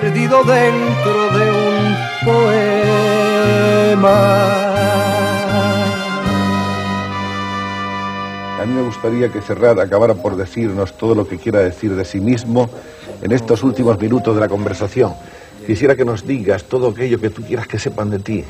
[0.00, 2.96] perdido dentro de un poema.
[8.60, 12.04] A mí me gustaría que Serrat acabara por decirnos todo lo que quiera decir de
[12.04, 12.68] sí mismo
[13.22, 15.14] en estos últimos minutos de la conversación.
[15.66, 18.44] Quisiera que nos digas todo aquello que tú quieras que sepan de ti.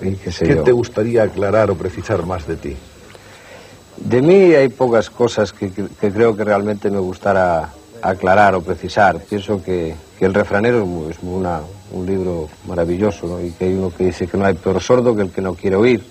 [0.00, 0.62] Qué sé ¿Qué yo.
[0.62, 2.76] te gustaría aclarar o precisar más de ti?
[3.96, 7.70] De mí hay pocas cosas que, que- que creo que realmente me gustara
[8.02, 9.18] aclarar o precisar.
[9.20, 11.60] Pienso que, que El refranero es mu- es una-
[11.92, 13.40] un libro maravilloso ¿no?
[13.40, 15.54] y que hay uno que dice que no hay peor sordo que el que no
[15.54, 16.04] quiere oír.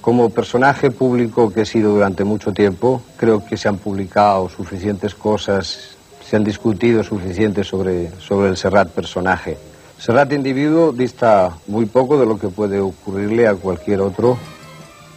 [0.00, 5.14] Como personaje público que he sido durante mucho tiempo, creo que se han publicado suficientes
[5.14, 5.96] cosas,
[6.28, 9.56] se han discutido suficiente sobre, sobre el Serrat personaje.
[10.00, 14.38] Serrat individuo dista muy poco de lo que puede ocurrirle a cualquier otro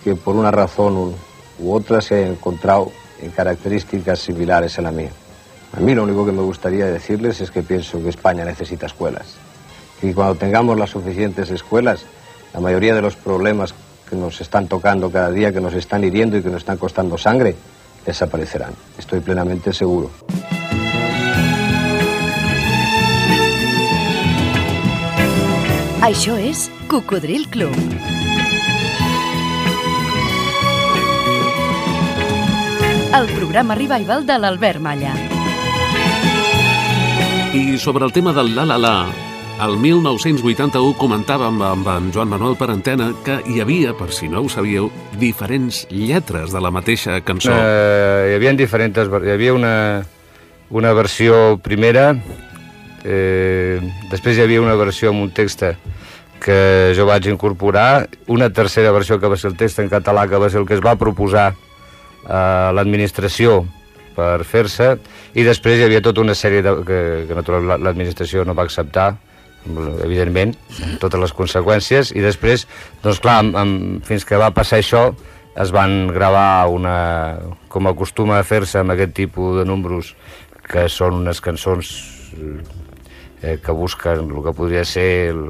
[0.03, 2.91] que por una razón u- otra se haya encontrado
[3.21, 5.11] en características similares a la mía.
[5.75, 9.35] A mí lo único que me gustaría decirles es que pienso que España necesita escuelas.
[10.01, 12.03] Y cuando tengamos las suficientes escuelas,
[12.53, 13.73] la mayoría de los problemas
[14.09, 17.17] que nos están tocando cada día, que nos están hiriendo y que nos están costando
[17.17, 17.55] sangre,
[18.05, 18.73] desaparecerán.
[18.97, 20.11] Estoy plenamente seguro.
[26.03, 27.77] Això és Cocodril Club.
[33.15, 35.13] El programa revival de l'Albert Malla.
[37.55, 38.93] I sobre el tema del la la la,
[39.63, 44.43] el 1981 comentàvem amb en Joan Manuel per antena que hi havia, per si no
[44.43, 44.91] ho sabíeu,
[45.23, 47.55] diferents lletres de la mateixa cançó.
[47.55, 49.07] Eh, hi havia diferents...
[49.07, 49.75] Hi havia una,
[50.67, 52.17] una versió primera,
[53.03, 53.79] eh,
[54.11, 55.65] després hi havia una versió amb un text
[56.43, 60.39] que jo vaig incorporar, una tercera versió que va ser el text en català, que
[60.39, 61.53] va ser el que es va proposar
[62.27, 63.63] a l'administració
[64.13, 64.97] per fer-se,
[65.33, 69.13] i després hi havia tota una sèrie de, que, que naturalment l'administració no va acceptar,
[70.03, 70.51] evidentment,
[70.99, 72.67] totes les conseqüències, i després,
[73.03, 75.07] doncs clar, amb, amb, fins que va passar això,
[75.55, 76.95] es van gravar una,
[77.71, 80.15] com acostuma a fer-se amb aquest tipus de números,
[80.67, 81.93] que són unes cançons
[83.43, 85.43] eh, que busquen el que podria ser el,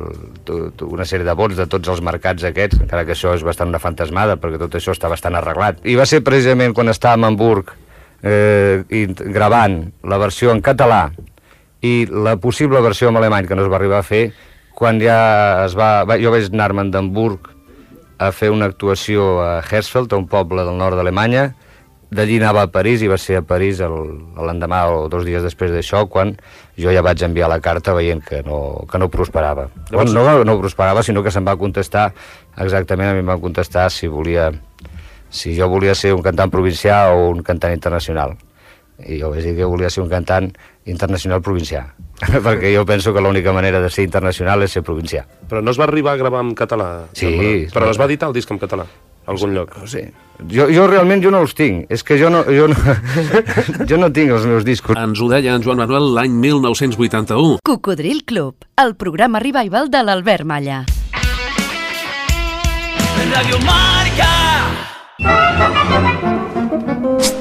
[0.43, 3.69] tot, una sèrie de vots de tots els mercats aquests, encara que això és bastant
[3.69, 5.83] una fantasmada, perquè tot això està bastant arreglat.
[5.85, 7.71] I va ser precisament quan estàvem a Hamburg
[8.25, 8.81] eh,
[9.29, 11.05] gravant la versió en català
[11.83, 14.25] i la possible versió en alemany, que no es va arribar a fer,
[14.73, 16.03] quan ja es va...
[16.09, 17.51] va jo vaig anar-me'n d'Hamburg
[18.23, 21.51] a fer una actuació a Hersfeld, a un poble del nord d'Alemanya,
[22.15, 26.05] d'allí anava a París i va ser a París l'endemà o dos dies després d'això
[26.11, 26.35] quan
[26.79, 29.67] jo ja vaig enviar la carta veient que no, que no prosperava.
[29.91, 30.13] Llavors...
[30.13, 32.11] Bueno, no, no prosperava, sinó que se'm va contestar
[32.57, 34.51] exactament, a mi em van contestar si volia
[35.33, 38.35] si jo volia ser un cantant provincià o un cantant internacional.
[39.01, 40.51] I jo vaig dir que volia ser un cantant
[40.85, 41.87] internacional provincià,
[42.45, 45.25] perquè jo penso que l'única manera de ser internacional és ser provincià.
[45.49, 46.91] Però no es va arribar a gravar en català?
[47.17, 47.33] Sí.
[47.73, 48.85] Però es va editar el disc en català?
[49.25, 49.77] Algun lloc.
[49.79, 50.09] No sé.
[50.49, 51.85] Jo, jo realment jo no els tinc.
[51.93, 52.75] És que jo no, jo no,
[53.89, 54.97] jo no tinc els meus discos.
[54.99, 57.59] Ens ho deia en Joan Manuel l'any 1981.
[57.63, 60.83] Cocodril Club, el programa revival de l'Albert Malla.
[63.33, 64.31] Radio Marca!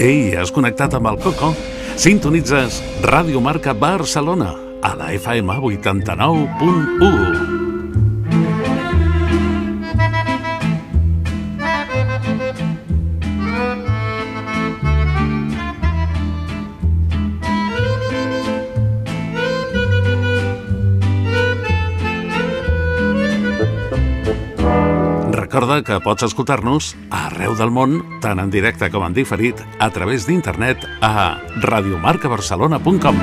[0.03, 1.53] Ei, has connectat amb el Coco?
[2.01, 7.72] Sintonitzes Ràdio Marca Barcelona a la FM 89.1.
[25.53, 30.25] Recorda que pots escoltar-nos arreu del món, tant en directe com en diferit, a través
[30.25, 33.19] d'internet a radiomarcabarcelona.com.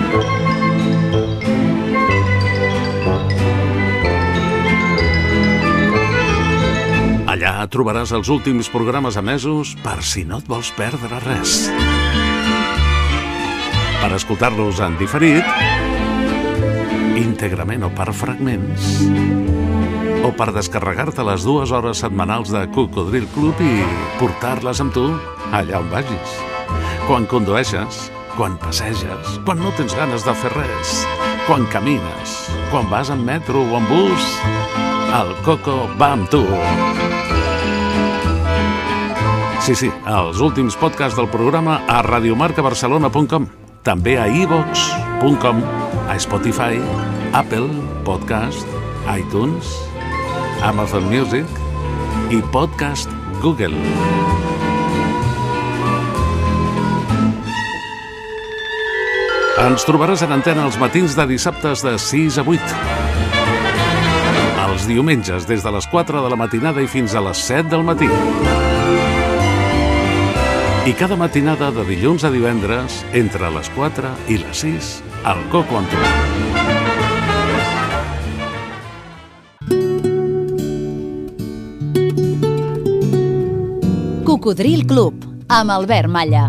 [7.33, 11.63] Allà trobaràs els últims programes emesos per si no et vols perdre res.
[14.03, 15.49] Per escoltar-los en diferit,
[17.25, 19.01] íntegrament o per fragments,
[20.25, 23.71] o per descarregar-te les dues hores setmanals de Cocodril Club i
[24.19, 25.05] portar-les amb tu
[25.55, 26.35] allà on vagis.
[27.07, 30.93] Quan condueixes, quan passeges, quan no tens ganes de fer res,
[31.47, 32.35] quan camines,
[32.71, 34.29] quan vas en metro o en bus,
[35.19, 36.43] el Coco va amb tu.
[39.65, 43.49] Sí, sí, els últims podcasts del programa a radiomarcabarcelona.com,
[43.83, 45.61] també a ivox.com,
[46.09, 46.81] a Spotify,
[47.37, 47.69] Apple
[48.07, 48.67] Podcast,
[49.09, 49.88] iTunes
[50.61, 51.45] Amazon Music
[52.29, 53.77] i Podcast Google.
[59.59, 62.75] Ens trobaràs en antena els matins de dissabtes de 6 a 8.
[64.67, 67.87] Els diumenges des de les 4 de la matinada i fins a les 7 del
[67.87, 68.11] matí.
[70.89, 74.93] I cada matinada de dilluns a divendres, entre les 4 i les 6,
[75.23, 76.88] al Coco amb
[84.39, 86.45] Cocodril Club, amb Albert Malla.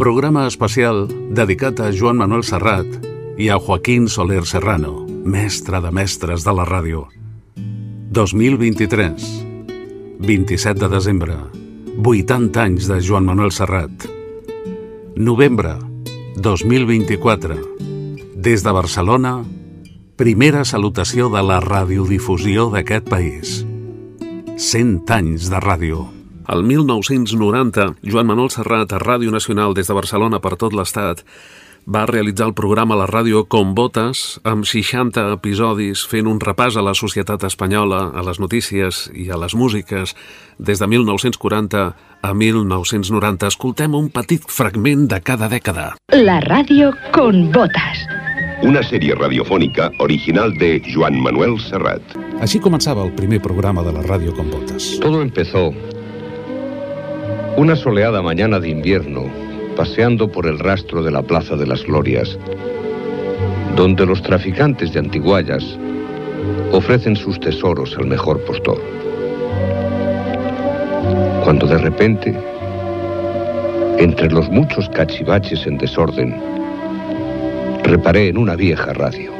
[0.00, 3.06] Programa especial dedicat a Joan Manuel Serrat
[3.38, 7.04] i a Joaquín Soler Serrano, mestre de mestres de la ràdio.
[8.10, 9.30] 2023,
[10.26, 11.38] 27 de desembre,
[12.02, 14.08] 80 anys de Joan Manuel Serrat.
[15.14, 15.76] Novembre,
[16.34, 17.62] 2024,
[18.34, 19.44] des de Barcelona,
[20.16, 23.58] Primera salutació de la radiodifusió d'aquest país.
[24.56, 26.06] 100 anys de ràdio.
[26.48, 31.20] El 1990, Joan Manuel Serrat, a Ràdio Nacional des de Barcelona per tot l'estat,
[31.84, 36.80] va realitzar el programa a la ràdio Com Botes, amb 60 episodis fent un repàs
[36.80, 40.16] a la societat espanyola, a les notícies i a les músiques,
[40.56, 41.90] des de 1940
[42.22, 43.52] a 1990.
[43.52, 45.92] Escoltem un petit fragment de cada dècada.
[46.16, 48.08] La ràdio Con Botes.
[48.64, 52.14] Una sèrie radiofònica original de Joan Manuel Serrat.
[52.40, 54.94] Així començava el primer programa de la ràdio Com Botes.
[55.02, 55.74] Todo empezó
[57.58, 59.26] una soleada mañana de invierno,
[59.76, 62.38] paseando por el rastro de la Plaza de las Glorias,
[63.76, 65.62] donde los traficantes de antiguallas
[66.72, 68.80] ofrecen sus tesoros al mejor postor.
[71.44, 72.34] Cuando de repente,
[73.98, 76.55] entre los muchos cachivaches en desorden,
[77.86, 79.32] reparé en una vieja radio.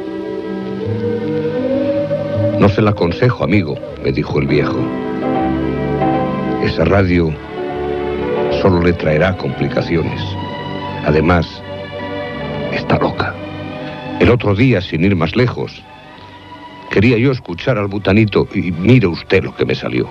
[2.59, 4.77] No se la aconsejo, amigo, me dijo el viejo.
[6.63, 7.33] Esa radio
[8.61, 10.21] solo le traerá complicaciones.
[11.05, 11.61] Además,
[12.73, 13.35] está loca.
[14.19, 15.83] El otro día, sin ir más lejos,
[16.89, 20.09] quería yo escuchar al butanito y mire usted lo que me salió.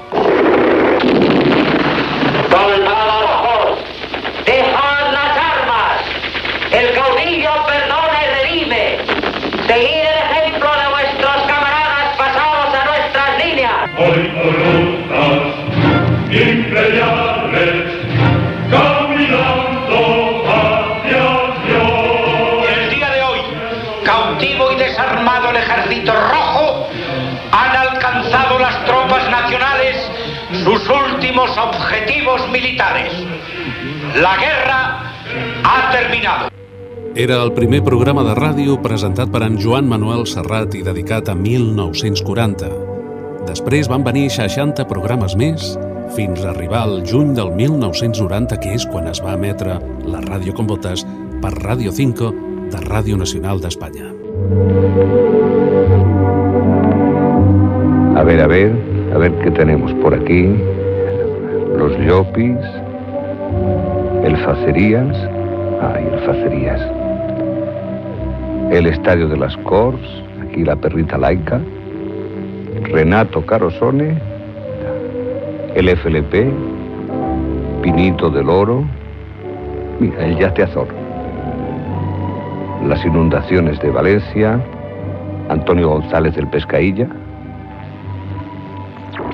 [32.76, 33.12] Militares.
[34.16, 35.12] La guerra
[35.64, 36.48] ha terminado.
[37.14, 41.34] Era el primer programa de ràdio presentat per en Joan Manuel Serrat i dedicat a
[41.34, 42.68] 1940.
[43.48, 45.78] Després van venir 60 programes més
[46.14, 50.52] fins a arribar al juny del 1990, que és quan es va emetre la Ràdio
[50.52, 51.06] con Botes
[51.40, 52.32] per Ràdio 5
[52.70, 54.12] de Ràdio Nacional d'Espanya.
[58.16, 58.72] A ver, a ver,
[59.14, 60.75] a ver qué tenemos por aquí.
[61.86, 62.58] Los Llopis,
[64.24, 65.16] el Facerías,
[65.80, 66.80] ay, el Facerías.
[68.72, 70.00] El Estadio de las Cors,
[70.42, 71.60] aquí la perrita laica.
[72.90, 74.20] Renato Carosone,
[75.76, 76.50] el FLP,
[77.82, 78.82] Pinito del Oro,
[80.00, 80.88] mira, el Yateazor.
[82.84, 84.58] Las inundaciones de Valencia,
[85.48, 87.06] Antonio González del Pescailla.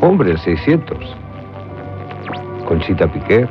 [0.03, 1.22] Hombre, el 600.
[2.73, 3.47] Conchita Piquer,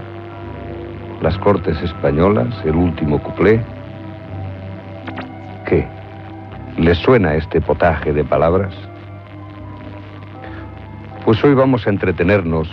[1.22, 3.64] las Cortes Españolas, el último cuplé.
[5.68, 5.88] ¿Qué?
[6.80, 8.74] ¿Les suena este potaje de palabras?
[11.24, 12.68] Pues hoy vamos a entretenernos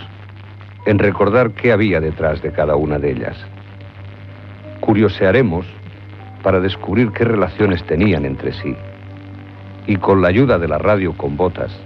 [0.87, 3.37] en recordar qué había detrás de cada una de ellas.
[4.79, 5.67] Curiosearemos
[6.41, 8.75] para descubrir qué relaciones tenían entre sí.
[9.85, 11.79] Y con la ayuda de la radio con botas,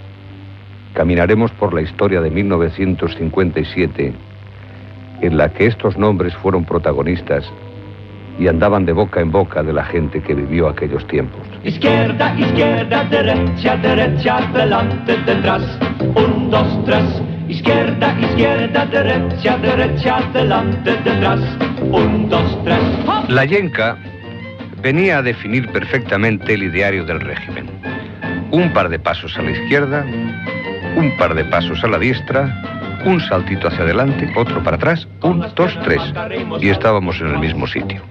[0.94, 4.14] caminaremos por la historia de 1957,
[5.20, 7.44] en la que estos nombres fueron protagonistas
[8.38, 11.40] y andaban de boca en boca de la gente que vivió aquellos tiempos.
[11.62, 15.62] Izquierda, izquierda, derecha, derecha, adelante, detrás.
[16.00, 17.04] Un, dos, tres.
[17.48, 21.40] Izquierda, izquierda, derecha, derecha, adelante, detrás.
[21.80, 22.80] Un, dos, tres.
[23.28, 23.96] La yenca
[24.82, 27.66] venía a definir perfectamente el ideario del régimen.
[28.50, 30.04] Un par de pasos a la izquierda,
[30.96, 32.73] un par de pasos a la diestra,
[33.04, 36.00] un saltito hacia adelante, otro para atrás, un, dos, tres.
[36.60, 38.02] Y estábamos en el mismo sitio.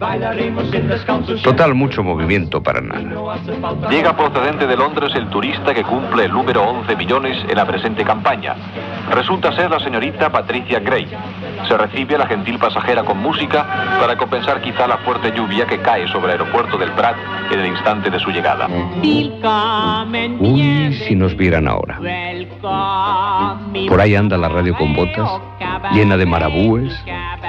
[1.43, 3.37] Total, mucho movimiento para nada.
[3.89, 8.03] Llega procedente de Londres el turista que cumple el número 11 millones en la presente
[8.03, 8.55] campaña.
[9.11, 11.07] Resulta ser la señorita Patricia Gray.
[11.67, 13.65] Se recibe a la gentil pasajera con música
[13.99, 17.15] para compensar quizá la fuerte lluvia que cae sobre el aeropuerto del Prat
[17.51, 18.67] en el instante de su llegada.
[20.39, 21.99] Uy, si nos vieran ahora.
[23.87, 25.29] Por ahí anda la radio con botas,
[25.93, 26.93] llena de marabúes,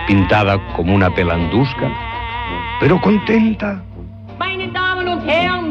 [0.06, 1.90] pintada como una pelandusca,
[2.78, 3.82] pero contenta.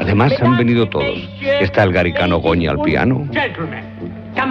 [0.01, 1.29] Además han venido todos.
[1.61, 3.25] Está el garicano Goña al piano.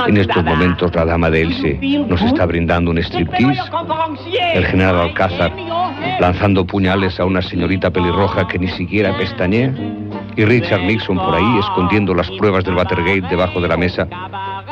[0.06, 3.60] En estos momentos la dama de Elche nos está brindando un striptease.
[4.54, 5.52] El general Alcázar
[6.18, 9.70] lanzando puñales a una señorita pelirroja que ni siquiera pestañea.
[10.34, 14.08] Y Richard Nixon por ahí escondiendo las pruebas del Watergate debajo de la mesa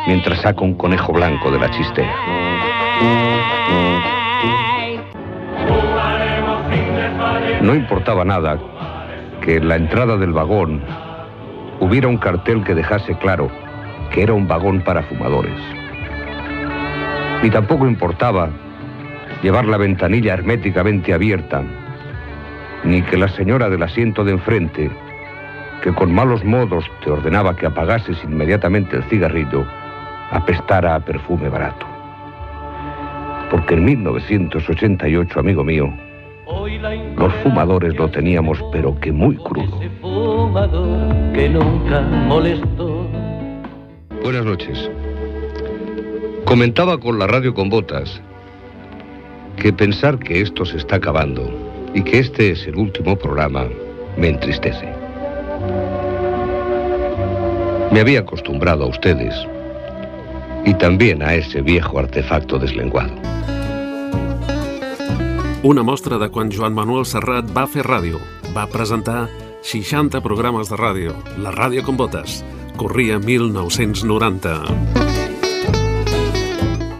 [0.06, 2.14] mientras saca un conejo blanco de la chistera.
[7.62, 8.58] No importaba nada
[9.42, 10.82] que en la entrada del vagón
[11.80, 13.50] hubiera un cartel que dejase claro
[14.10, 15.58] que era un vagón para fumadores.
[17.42, 18.50] Ni tampoco importaba
[19.42, 21.62] llevar la ventanilla herméticamente abierta
[22.84, 24.90] ni que la señora del asiento de enfrente,
[25.82, 29.66] que con malos modos te ordenaba que apagases inmediatamente el cigarrillo,
[30.30, 31.86] apestara a perfume barato.
[33.50, 35.92] Porque en 1988, amigo mío,
[37.16, 39.78] los fumadores lo teníamos pero que muy crudo.
[41.34, 43.06] que nunca molestó.
[44.22, 44.90] Buenas noches.
[46.44, 48.20] Comentaba con la radio con botas
[49.56, 51.50] que pensar que esto se está acabando
[51.94, 53.66] y que este es el último programa
[54.16, 54.88] me entristece.
[57.92, 59.34] Me había acostumbrado a ustedes
[60.64, 63.12] y también a ese viejo artefacto deslenguado.
[65.62, 68.16] Una mostra de quan Joan Manuel Serrat va fer ràdio.
[68.56, 69.28] Va presentar
[69.62, 71.12] 60 programes de ràdio.
[71.36, 72.40] La ràdio com botes.
[72.80, 74.54] Corria 1990.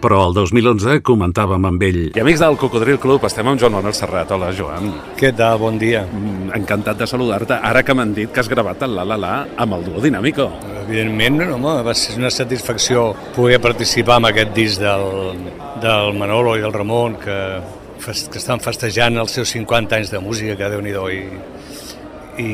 [0.01, 2.03] Però el 2011 comentàvem amb ell.
[2.17, 4.31] I amics del Cocodril Club, estem amb Joan Manuel Serrat.
[4.33, 4.93] Hola, Joan.
[5.17, 5.59] Què tal?
[5.61, 6.07] Bon dia.
[6.09, 7.57] Mm, Encantat de saludar-te.
[7.57, 10.49] Ara que m'han dit que has gravat el La La La amb el duo Dinàmico.
[10.91, 15.36] Evidentment, home, va ser una satisfacció poder participar en aquest disc del,
[15.78, 17.36] del Manolo i del Ramon, que,
[18.03, 21.20] que estan festejant els seus 50 anys de música, que déu nhi i,
[22.43, 22.49] i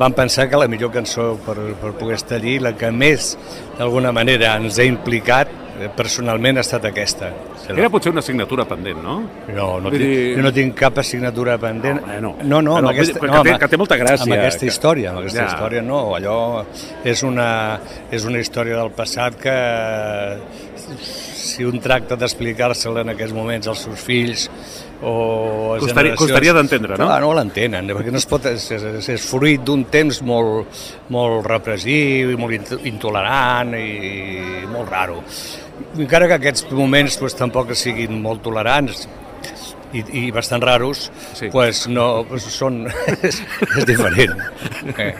[0.00, 3.34] vam pensar que la millor cançó per, per poder estar allí, la que més
[3.76, 5.52] d'alguna manera ens ha implicat
[5.96, 7.30] personalment ha estat aquesta.
[7.68, 9.16] Era potser una assignatura pendent, no?
[9.54, 12.00] No, no tinc, dir- jo no tinc cap assignatura pendent.
[12.20, 12.36] no.
[12.42, 14.32] no, no, Però amb vull aquesta, dir que no, té- que té molta gràcia, Amb
[14.38, 15.46] aquesta que- història, amb aquesta Ja.
[15.52, 16.64] història no, allò
[17.04, 19.56] és una, és una història del passat que
[20.98, 24.48] si un tracta d'explicar-se-la en aquests moments als seus fills
[25.02, 27.06] o a Costaria- generacions- costaria d'entendre, no?
[27.06, 30.66] Clar, no l'entenen, perquè no es pot, és, és, és fruit d'un temps molt,
[31.10, 35.22] molt repressiu i molt int- intolerant i molt raro.
[35.98, 39.06] Encara que aquests moments pues, tampoc siguin molt tolerants
[39.92, 41.48] i, i bastant raros, sí.
[41.52, 42.82] pues, no, pues, són,
[43.22, 43.40] és,
[43.78, 44.34] és diferent.
[44.98, 45.12] Eh.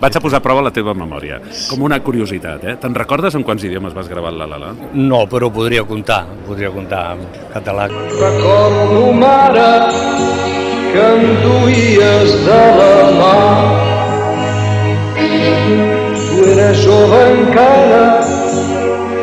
[0.00, 1.40] Vaig a posar a prova la teva memòria.
[1.70, 2.76] Com una curiositat, eh?
[2.80, 4.74] Te'n recordes en quants idiomes vas gravar La La La?
[4.94, 7.88] No, però ho podria comptar, podria comptar en català.
[8.20, 9.70] Recordo, mare,
[10.90, 13.36] que em duies de la mà.
[16.20, 18.39] Tu eres jove encara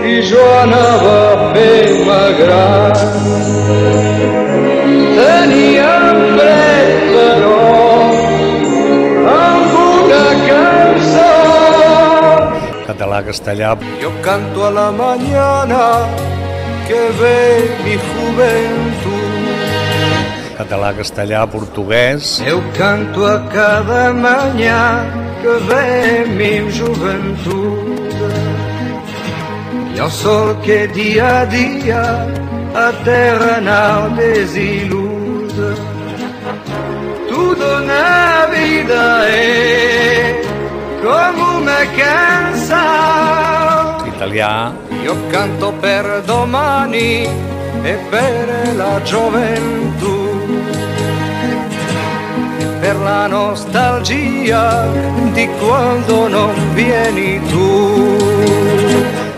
[0.07, 1.17] i jo anava
[1.53, 2.95] fent-me gran.
[5.17, 7.59] Teníem dret, però,
[9.33, 11.33] amb una cançó.
[12.87, 13.69] Català, castellà,
[14.01, 15.83] Yo canto a la mañana
[16.87, 17.41] que ve
[17.83, 19.25] mi juventud.
[20.57, 25.05] català, castellà, portuguès, Eu canto a cada manhã
[25.41, 28.46] que ve mi juventud.
[29.97, 32.03] E ao sol que dia a dia
[32.75, 35.73] a terra não desilude.
[37.27, 40.39] Tudo na vida é
[41.01, 42.77] como uma canção.
[44.05, 44.71] italià,
[45.03, 47.27] Io canto per domani
[47.83, 50.15] e per la gioventù,
[52.81, 54.85] per la nostalgia
[55.33, 58.76] di quando non vieni tu.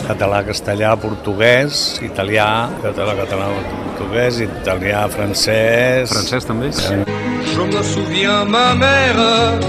[0.10, 3.46] Català, castellà, portuguès, italià, català, català,
[3.94, 6.10] portuguès, italià, francès...
[6.10, 6.72] Francès també?
[7.54, 9.60] Je me souviens, ma mère,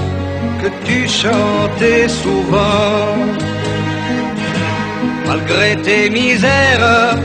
[0.63, 3.21] que tu chantais souvent.
[5.27, 7.19] Malgré tes misères,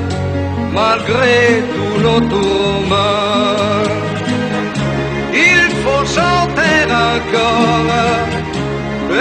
[0.74, 3.88] malgré tout nos tourments,
[5.34, 7.88] il faut chanter encore,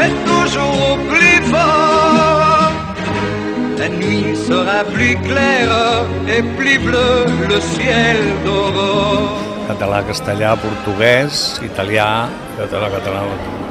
[0.02, 1.23] et toujours plus fort.
[1.23, 1.23] La
[4.04, 9.32] nuit sera plus claire et plus bleu le ciel d'aurore.
[9.68, 12.28] Català, castellà, portuguès, italià,
[12.58, 13.22] català, català,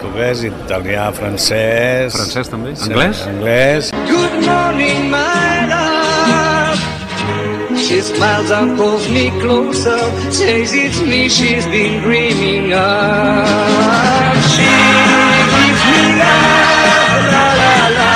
[0.02, 2.14] portuguès, italià, francès...
[2.18, 2.74] Francès també?
[2.76, 3.22] Sí, Anglès?
[3.30, 3.92] Anglès.
[4.10, 6.82] Good morning, my love.
[7.78, 10.00] She smiles and pulls me closer,
[10.32, 13.46] says it's me she's been dreaming of.
[14.54, 14.66] She
[15.54, 18.14] gives me love, la la la,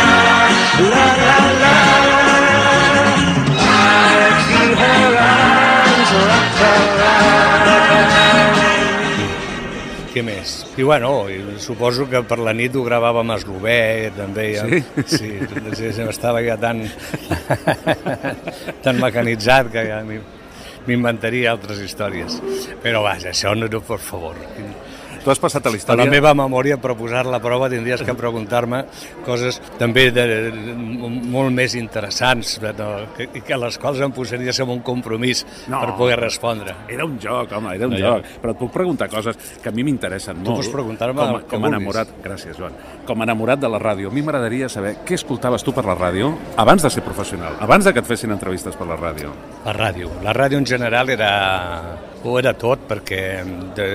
[0.81, 1.26] la la la.
[10.17, 10.51] Què més?
[10.81, 11.11] I bueno,
[11.61, 14.47] suposo que per la nit ho gravàvem a Eslové, també.
[14.55, 14.79] Ja, Sí?
[15.05, 15.29] Sí,
[15.77, 16.81] sí, sí, estava ja tan,
[18.87, 19.99] tan mecanitzat que ja
[20.87, 22.39] m'inventaria altres històries.
[22.81, 24.41] Però vaja, això no, no per favor.
[25.27, 26.05] Tu has passat a la A història...
[26.05, 28.77] la meva memòria, per posar-la a prova, tindries que preguntar-me
[29.25, 30.75] coses també de, de,
[31.27, 32.87] molt més interessants, no?
[33.17, 35.81] que, que a les quals em posaries en un compromís No.
[35.83, 36.77] per poder respondre.
[36.87, 38.23] Era un joc, home, era un No, joc.
[38.23, 38.39] ja.
[38.39, 40.61] Però et puc preguntar coses que a mi m'interessen Tu molt.
[40.61, 42.79] pots preguntar-me com, com a enamorat, gràcies, Joan.
[43.05, 45.97] Com a enamorat de la ràdio, a mi m'agradaria saber què escoltaves tu per la
[45.99, 49.35] ràdio abans de ser professional, abans de que et fessin entrevistes per la ràdio.
[49.67, 50.07] La ràdio.
[50.23, 53.21] La ràdio en general era, ho era tot, perquè
[53.75, 53.89] de,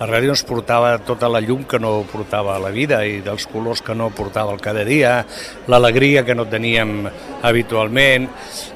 [0.00, 3.82] la ràdio ens portava tota la llum que no portava la vida i dels colors
[3.84, 5.26] que no portava el cada dia,
[5.68, 7.04] l'alegria que no teníem
[7.44, 8.30] habitualment,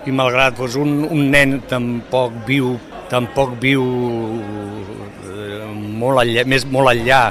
[0.04, 2.74] i malgrat doncs, un, un nen tampoc viu,
[3.08, 3.86] tampoc viu
[5.32, 5.64] eh,
[6.04, 7.22] molt enllà, més molt enllà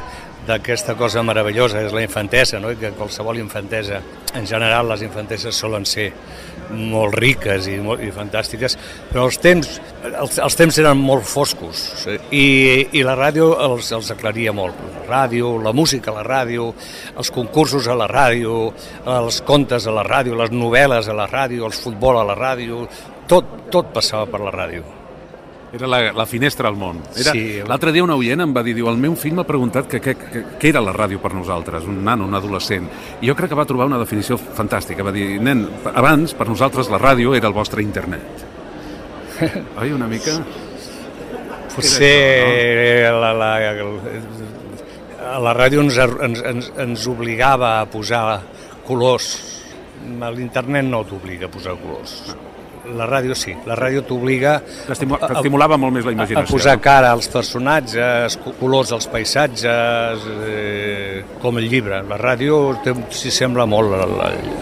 [0.48, 2.72] d'aquesta cosa meravellosa, és la infantesa, no?
[2.72, 4.02] I que qualsevol infantesa,
[4.36, 6.12] en general les infanteses solen ser
[6.74, 8.78] molt riques i, molt, i fantàstiques,
[9.10, 9.70] però els temps,
[10.10, 11.84] els, els temps eren molt foscos
[12.32, 14.80] i, i la ràdio els, els aclaria molt.
[14.96, 16.72] La ràdio, la música a la ràdio,
[17.18, 18.72] els concursos a la ràdio,
[19.20, 22.88] els contes a la ràdio, les novel·les a la ràdio, el futbol a la ràdio,
[23.30, 25.03] tot, tot passava per la ràdio.
[25.74, 27.00] Era la, la finestra al món.
[27.18, 27.62] Era, Sí.
[27.66, 30.14] L'altre dia un oient em va dir, diu, el meu fill m'ha preguntat que, que,
[30.20, 32.86] que, què era la ràdio per nosaltres, un nano, un adolescent.
[33.22, 35.02] I jo crec que va trobar una definició fantàstica.
[35.04, 35.66] Va dir, nen,
[35.96, 38.46] abans per nosaltres la ràdio era el vostre internet.
[39.82, 40.38] Oi, una mica?
[41.74, 48.44] Potser la, la, la, la ràdio ens, ens, ens, ens obligava a posar
[48.86, 49.34] colors.
[50.38, 52.20] L'internet no t'obliga a posar colors.
[52.84, 54.58] La ràdio sí, la ràdio t'obliga
[54.90, 56.52] T'estimu- t'estimulava molt més la a imaginació.
[56.58, 62.02] posar cara als personatges, co- colors als paisatges, eh, com el llibre.
[62.04, 62.76] La ràdio
[63.10, 64.14] s'hi sembla molt al,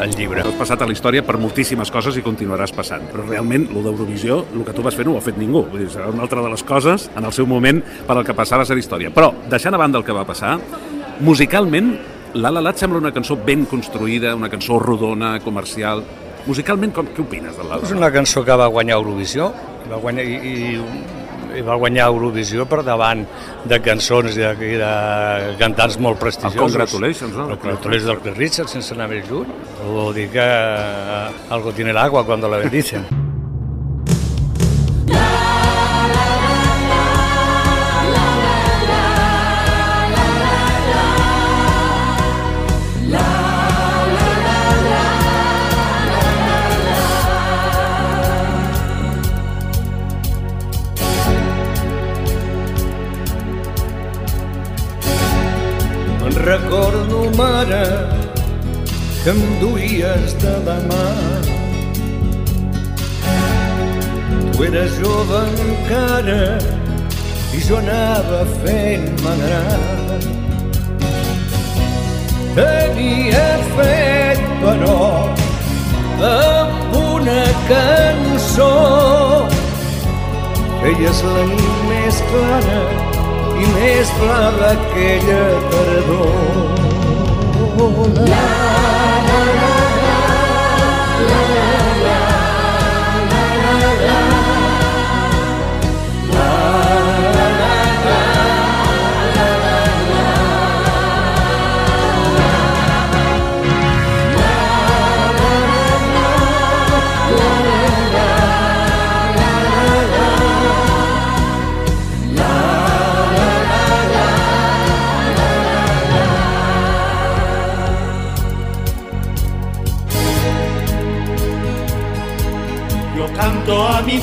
[0.06, 0.42] al, llibre.
[0.46, 3.02] Has passat a la història per moltíssimes coses i continuaràs passant.
[3.12, 5.66] Però realment, el d'Eurovisió, el que tu vas fer no ho ha fet ningú.
[5.72, 8.34] Vull dir, serà una altra de les coses, en el seu moment, per al que
[8.38, 9.10] passava a ser història.
[9.10, 10.60] Però, deixant a banda el que va passar,
[11.20, 11.98] musicalment,
[12.34, 16.04] La La La sembla una cançó ben construïda, una cançó rodona, comercial...
[16.48, 19.52] Musicalment, com, què opines de La La És una cançó que va guanyar Eurovisió,
[19.90, 23.26] va guanyar, i, i, i va guanyar Eurovisió per davant
[23.70, 24.92] de cançons i de, i de
[25.62, 26.60] cantants molt prestigiosos.
[26.60, 27.50] El Congratulations, no?
[27.50, 29.52] El Congratulations del Cliff Richard, sense anar més lluny.
[29.84, 30.48] Vol dir que
[31.50, 33.31] algo tiene el agua cuando la bendicen.
[59.32, 61.08] Que em duies de la mà.
[64.54, 66.58] Tu eres jove encara
[67.56, 70.26] i jo anava fent-me gran.
[72.56, 74.98] Tenia fet, però,
[76.32, 78.72] amb una cançó
[80.82, 82.84] feies la nit més clara
[83.62, 85.44] i més blava aquella
[85.76, 86.80] tardor.
[88.32, 88.91] La,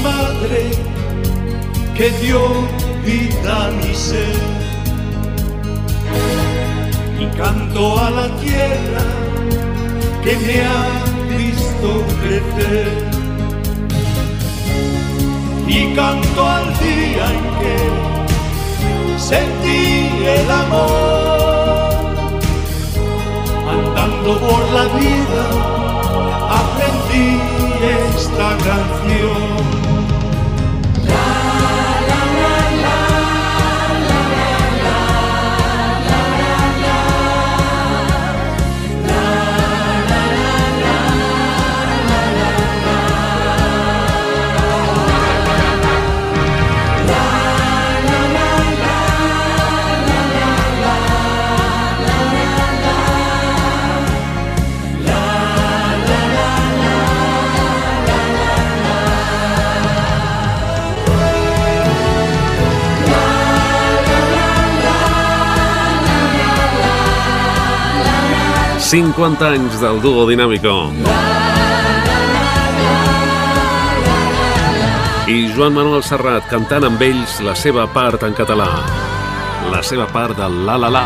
[0.03, 0.71] madre
[1.97, 2.41] que dio
[3.05, 4.37] vida a mi ser.
[7.19, 9.05] Y canto a la tierra
[10.23, 11.89] que me ha visto
[12.23, 12.89] crecer.
[15.67, 19.85] Y canto al día en que sentí
[20.39, 21.89] el amor.
[23.75, 25.45] Andando por la vida
[26.61, 27.41] aprendí
[27.83, 29.48] esta canción.
[68.89, 70.89] 50 anys del duo Dinàmico.
[75.29, 78.71] I Joan Manuel Serrat cantant amb ells la seva part en català.
[79.69, 81.05] La seva part del La La La.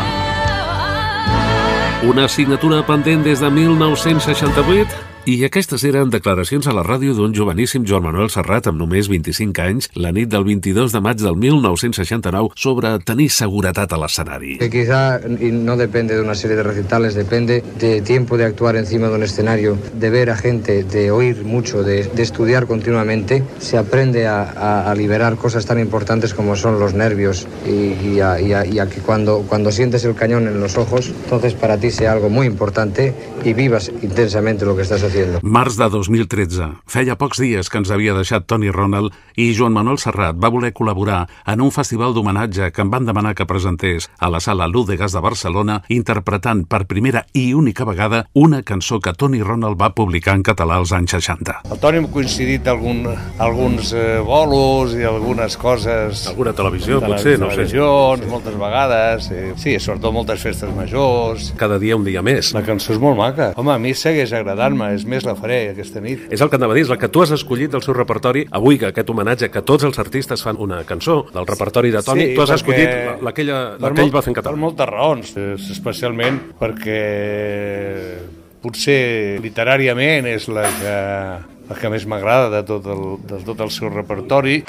[2.07, 7.85] Una assignatura pendent des de 1968 i aquestes eren declaracions a la ràdio d'un joveníssim
[7.87, 12.49] Joan Manuel Serrat amb només 25 anys la nit del 22 de maig del 1969
[12.59, 14.57] sobre tenir seguretat a l'escenari.
[14.59, 18.75] Que quizá y no depende de una serie de recitales, depende de tiempo de actuar
[18.75, 23.43] encima de un escenario, de ver a gente, de oír mucho, de, de estudiar continuamente,
[23.59, 28.19] se aprende a, a, a, liberar cosas tan importantes como son los nervios y, y,
[28.19, 31.91] a, y a que cuando, cuando sientes el cañón en los ojos, entonces para ti
[31.91, 33.13] sea algo muy importante
[33.45, 35.12] y vivas intensamente lo que estás haciendo.
[35.43, 36.67] Març de 2013.
[36.89, 40.71] Feia pocs dies que ens havia deixat Tony Ronald i Joan Manuel Serrat va voler
[40.73, 45.13] col·laborar en un festival d'homenatge que em van demanar que presentés a la sala Lúdegas
[45.13, 50.35] de Barcelona interpretant per primera i única vegada una cançó que Tony Ronald va publicar
[50.37, 51.59] en català als anys 60.
[51.69, 53.05] El Tony hem coincidit algun,
[53.37, 56.25] alguns eh, bolos i algunes coses...
[56.31, 57.67] Alguna televisió, potser, no sé.
[57.67, 61.51] Televisions, moltes vegades, eh, sí, sobretot moltes festes majors.
[61.59, 62.53] Cada dia un dia més.
[62.57, 63.51] La cançó és molt maca.
[63.59, 66.27] Home, a mi segueix agradant-me, és més la faré aquesta nit.
[66.33, 68.45] És el que anava a dir, és la que tu has escollit del seu repertori
[68.55, 72.29] avui, que aquest homenatge, que tots els artistes fan una cançó del repertori de Toni,
[72.31, 73.51] sí, tu has escollit la que ell
[74.13, 74.53] va fer en català.
[74.53, 75.35] Per moltes raons,
[75.75, 77.01] especialment perquè
[78.63, 80.97] potser literàriament és la que,
[81.67, 84.61] la que més m'agrada de, tot el, de tot el seu repertori.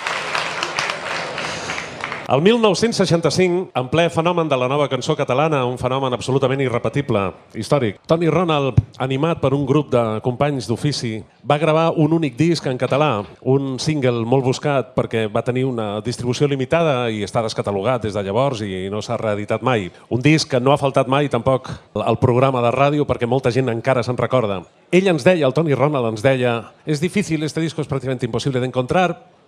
[2.27, 7.21] El 1965, en ple fenomen de la nova cançó catalana, un fenomen absolutament irrepetible,
[7.53, 12.65] històric, Tony Ronald, animat per un grup de companys d'ofici, va gravar un únic disc
[12.65, 18.09] en català, un single molt buscat perquè va tenir una distribució limitada i està descatalogat
[18.09, 19.91] des de llavors i no s'ha reeditat mai.
[20.09, 23.69] Un disc que no ha faltat mai tampoc al programa de ràdio perquè molta gent
[23.69, 24.63] encara se'n recorda.
[24.91, 28.61] Ell ens deia, el Tony Ronald ens deia, és difícil, este disco es prácticamente imposible
[28.65, 28.73] de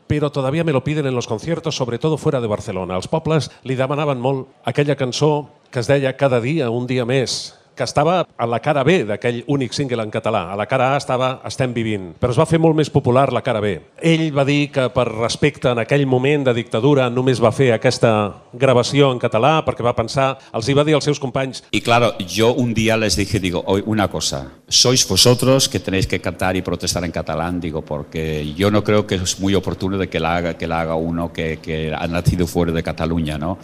[0.07, 2.97] pero todavía me lo piden en los conciertos, sobre todo fuera de Barcelona.
[2.97, 7.55] Els pobles li demanaven molt aquella cançó que es deia Cada dia, un dia més,
[7.77, 10.47] que estava a la cara B d'aquell únic single en català.
[10.53, 13.43] A la cara A estava Estem vivint, però es va fer molt més popular la
[13.45, 13.77] cara B.
[14.03, 18.11] Ell va dir que per respecte en aquell moment de dictadura només va fer aquesta
[18.53, 21.63] gravació en català perquè va pensar, els hi va dir als seus companys...
[21.71, 26.21] Y claro, yo un día les dije, digo, una cosa, sois vosotros que tenéis que
[26.21, 30.09] cantar y protestar en catalán, digo, porque yo no creo que es muy oportuno de
[30.09, 33.59] que la haga, que la haga uno que, que ha nacido fuera de Cataluña, ¿no?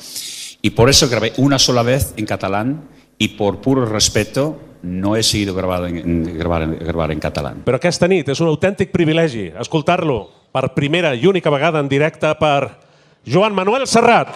[0.61, 2.89] Y por eso grabé una sola vez en catalán
[3.23, 7.53] y por puro respeto no he seguido grabado en, grabar, en, grabar en català.
[7.62, 12.35] Però aquesta nit és un autèntic privilegi escoltar-lo per primera i única vegada en directe
[12.41, 12.83] per
[13.23, 14.35] Joan Manuel Serrat.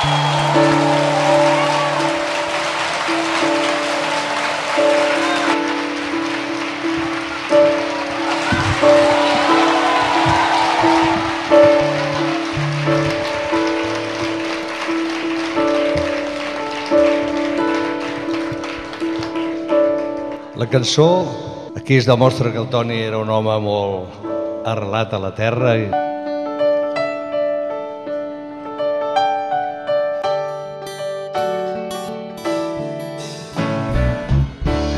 [0.00, 0.29] La
[20.70, 21.26] cançó,
[21.76, 25.74] aquí es demostra que el Toni era un home molt arrelat a la terra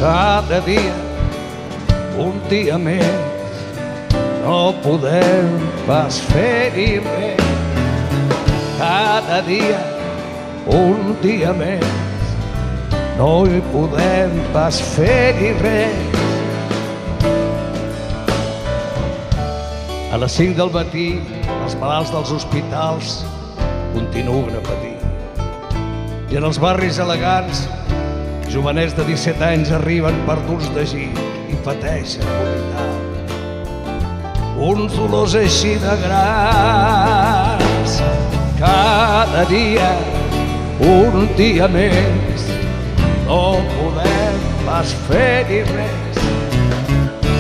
[0.03, 0.95] Cada dia,
[2.19, 3.07] un dia més,
[4.43, 5.53] no podem
[5.87, 7.53] pas fer-hi res.
[8.83, 9.79] Cada dia,
[10.67, 12.02] un dia més,
[13.19, 16.21] no hi podem pas fer-hi res.
[20.13, 21.07] A les 5 del matí,
[21.65, 23.23] els malalts dels hospitals
[23.95, 24.97] continuen a patir.
[26.33, 27.67] I en els barris elegants,
[28.53, 31.09] jovenets de 17 anys arriben perduts de gir
[31.49, 32.89] i pateixen vomitar.
[34.63, 37.97] Uns dolors així de grans,
[38.61, 39.89] cada dia,
[40.93, 42.32] un dia més,
[43.33, 46.19] no podem pas fer-hi res.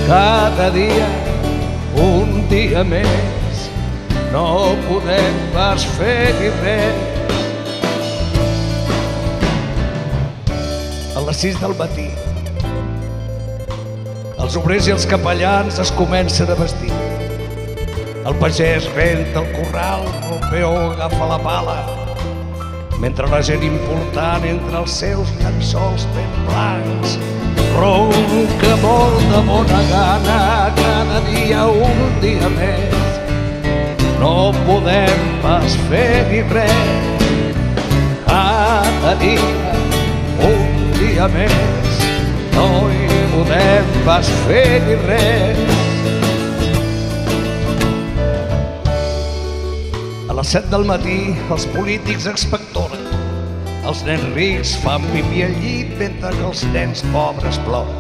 [0.09, 1.09] Cada dia,
[2.01, 3.66] un dia més,
[4.32, 6.97] no podem pas fer-hi res.
[11.12, 12.09] A les 6 del matí,
[14.40, 16.95] els obrers i els capellans es comencen a vestir.
[18.22, 21.82] El pagès renta el corral, el peó agafa la pala,
[23.03, 27.18] mentre la gent important entre els seus llençols ben blancs
[27.76, 30.40] ronca molt de bona gana
[30.78, 33.00] cada dia un dia més.
[34.22, 37.22] No podem pas fer-hi res
[38.26, 39.74] cada dia
[40.46, 41.82] un dia més
[42.55, 45.59] no hi podem pas fer ni res.
[50.30, 51.18] A les set del matí
[51.53, 52.62] els polítics expectoren,
[53.93, 57.99] els nens rics fan pipí al llit mentre que els nens pobres ploren.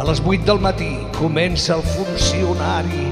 [0.00, 0.88] A les 8 del matí
[1.18, 3.10] comença el funcionari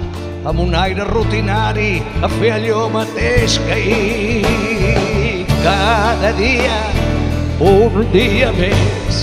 [0.48, 1.90] amb un aire rutinari
[2.24, 5.44] a fer allò mateix que ahir.
[5.66, 6.80] Cada dia,
[7.60, 9.22] un dia més,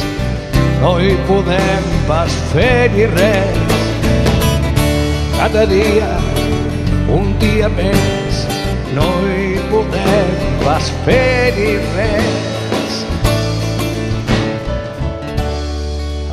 [0.83, 3.87] no hi podem pas fer ni res.
[5.39, 6.11] Cada dia,
[7.17, 8.43] un dia més,
[8.93, 12.93] no hi podem pas fer ni res.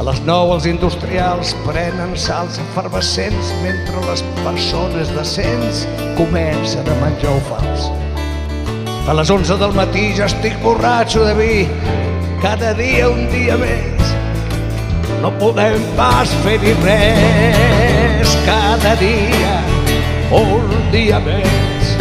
[0.01, 5.85] A les 9 els industrials prenen salts efervescents mentre les persones decents
[6.17, 7.91] comencen a menjar o fals.
[9.05, 11.55] A les 11 del matí ja estic borratxo de vi,
[12.41, 14.17] cada dia un dia més.
[15.21, 19.61] No podem pas fer ni res, cada dia
[20.33, 21.97] un dia més.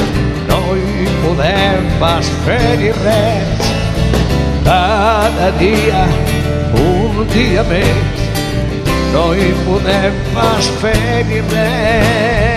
[0.47, 3.67] No hi podem pas fer ni res,
[4.65, 6.05] cada dia
[6.81, 8.29] un dia més
[9.13, 12.50] no hi podem pas fer ni res.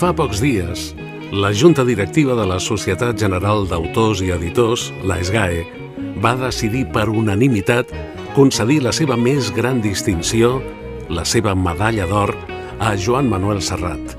[0.00, 0.94] Fa pocs dies,
[1.28, 5.66] la Junta Directiva de la Societat General d'Autors i Editors, la SGAE,
[6.24, 7.92] va decidir per unanimitat
[8.32, 10.54] concedir la seva més gran distinció,
[11.12, 12.32] la seva medalla d'or,
[12.80, 14.16] a Joan Manuel Serrat.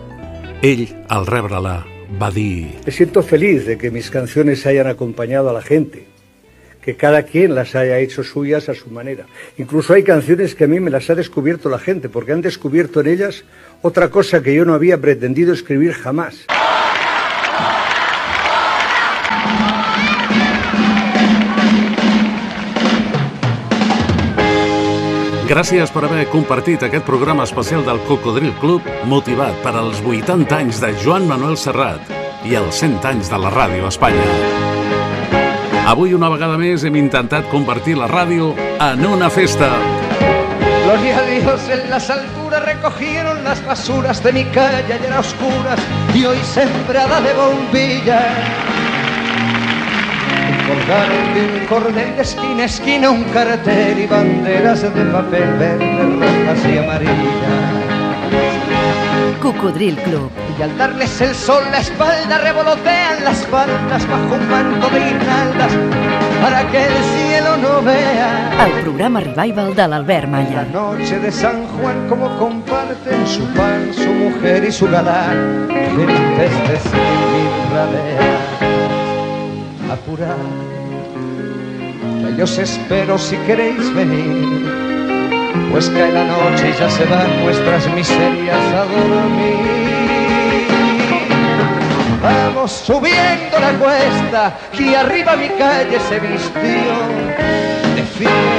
[0.61, 1.79] Ell, al rebre-la,
[2.21, 2.77] va dir...
[2.85, 6.05] Me siento feliz de que mis canciones hayan acompañado a la gente,
[6.81, 9.25] que cada quien las haya hecho suyas a su manera.
[9.57, 13.01] Incluso hay canciones que a mí me las ha descubierto la gente, porque han descubierto
[13.01, 13.43] en ellas
[13.81, 16.45] otra cosa que yo no había pretendido escribir jamás.
[25.51, 30.79] Gràcies per haver compartit aquest programa especial del Cocodril Club motivat per als 80 anys
[30.79, 32.07] de Joan Manuel Serrat
[32.47, 34.70] i els 100 anys de la ràdio a Espanya.
[35.87, 39.69] Avui una vegada més hem intentat convertir la ràdio en una festa.
[40.85, 45.79] Gloria a Dios en las alturas recogieron las basuras de mi calle ayer a oscuras
[46.13, 48.37] y hoy sembrada de bombillas.
[50.51, 55.53] Y colgaron de un cordel de esquina a esquina un cartel y banderas de papel
[55.57, 57.90] verde, rojas y amarillas.
[59.41, 60.29] Cocodril Club.
[60.57, 65.71] Y al darles el sol la espalda revolotean las faldas bajo un manto de guirnaldas
[66.41, 70.63] para que el cielo no vea El programa Revival de l'Albert la Malla.
[70.71, 75.67] noche de San Juan como comparten su pan, su mujer y su galán.
[75.69, 78.31] Felices de radea.
[79.91, 80.35] Apurad,
[82.25, 84.90] que yo os espero si queréis venir.
[85.71, 89.81] Pues cae la noche y ya se van nuestras miserias a dormir.
[92.21, 96.61] Vamos subiendo la cuesta y arriba mi calle se vistió
[97.95, 98.51] de fiesta.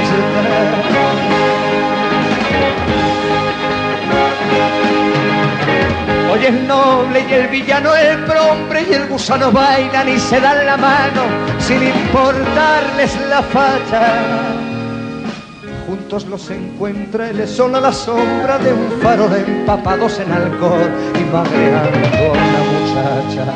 [6.31, 10.65] Hoy el noble y el villano, el prombre y el gusano bailan y se dan
[10.65, 11.23] la mano
[11.59, 14.62] sin importarles la facha.
[16.13, 22.07] Los encuentra el sol a la sombra de un farol empapados en alcohol y magreando
[22.07, 23.53] a una muchacha.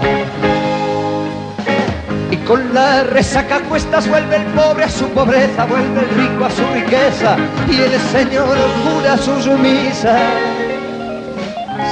[2.31, 6.49] Y con la resaca cuestas vuelve el pobre a su pobreza, vuelve el rico a
[6.49, 7.37] su riqueza
[7.69, 10.19] y el señor jura sus misas.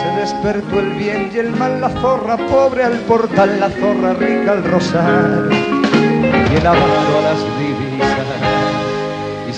[0.02, 4.54] Se despertó el bien y el mal, la zorra pobre al portal, la zorra rica
[4.54, 8.15] al rosal y el avaro a las divisas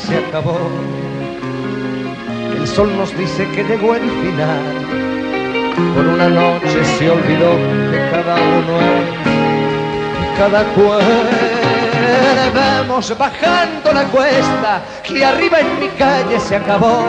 [0.08, 0.58] se acabó.
[2.56, 4.64] El sol nos dice que llegó el final.
[5.96, 7.52] Por una noche se olvidó
[7.92, 9.28] que cada uno es
[10.38, 11.02] cada cual.
[12.54, 17.04] Vamos bajando la cuesta y arriba en mi calle se acabó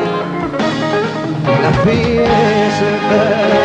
[1.63, 3.59] la fiesta.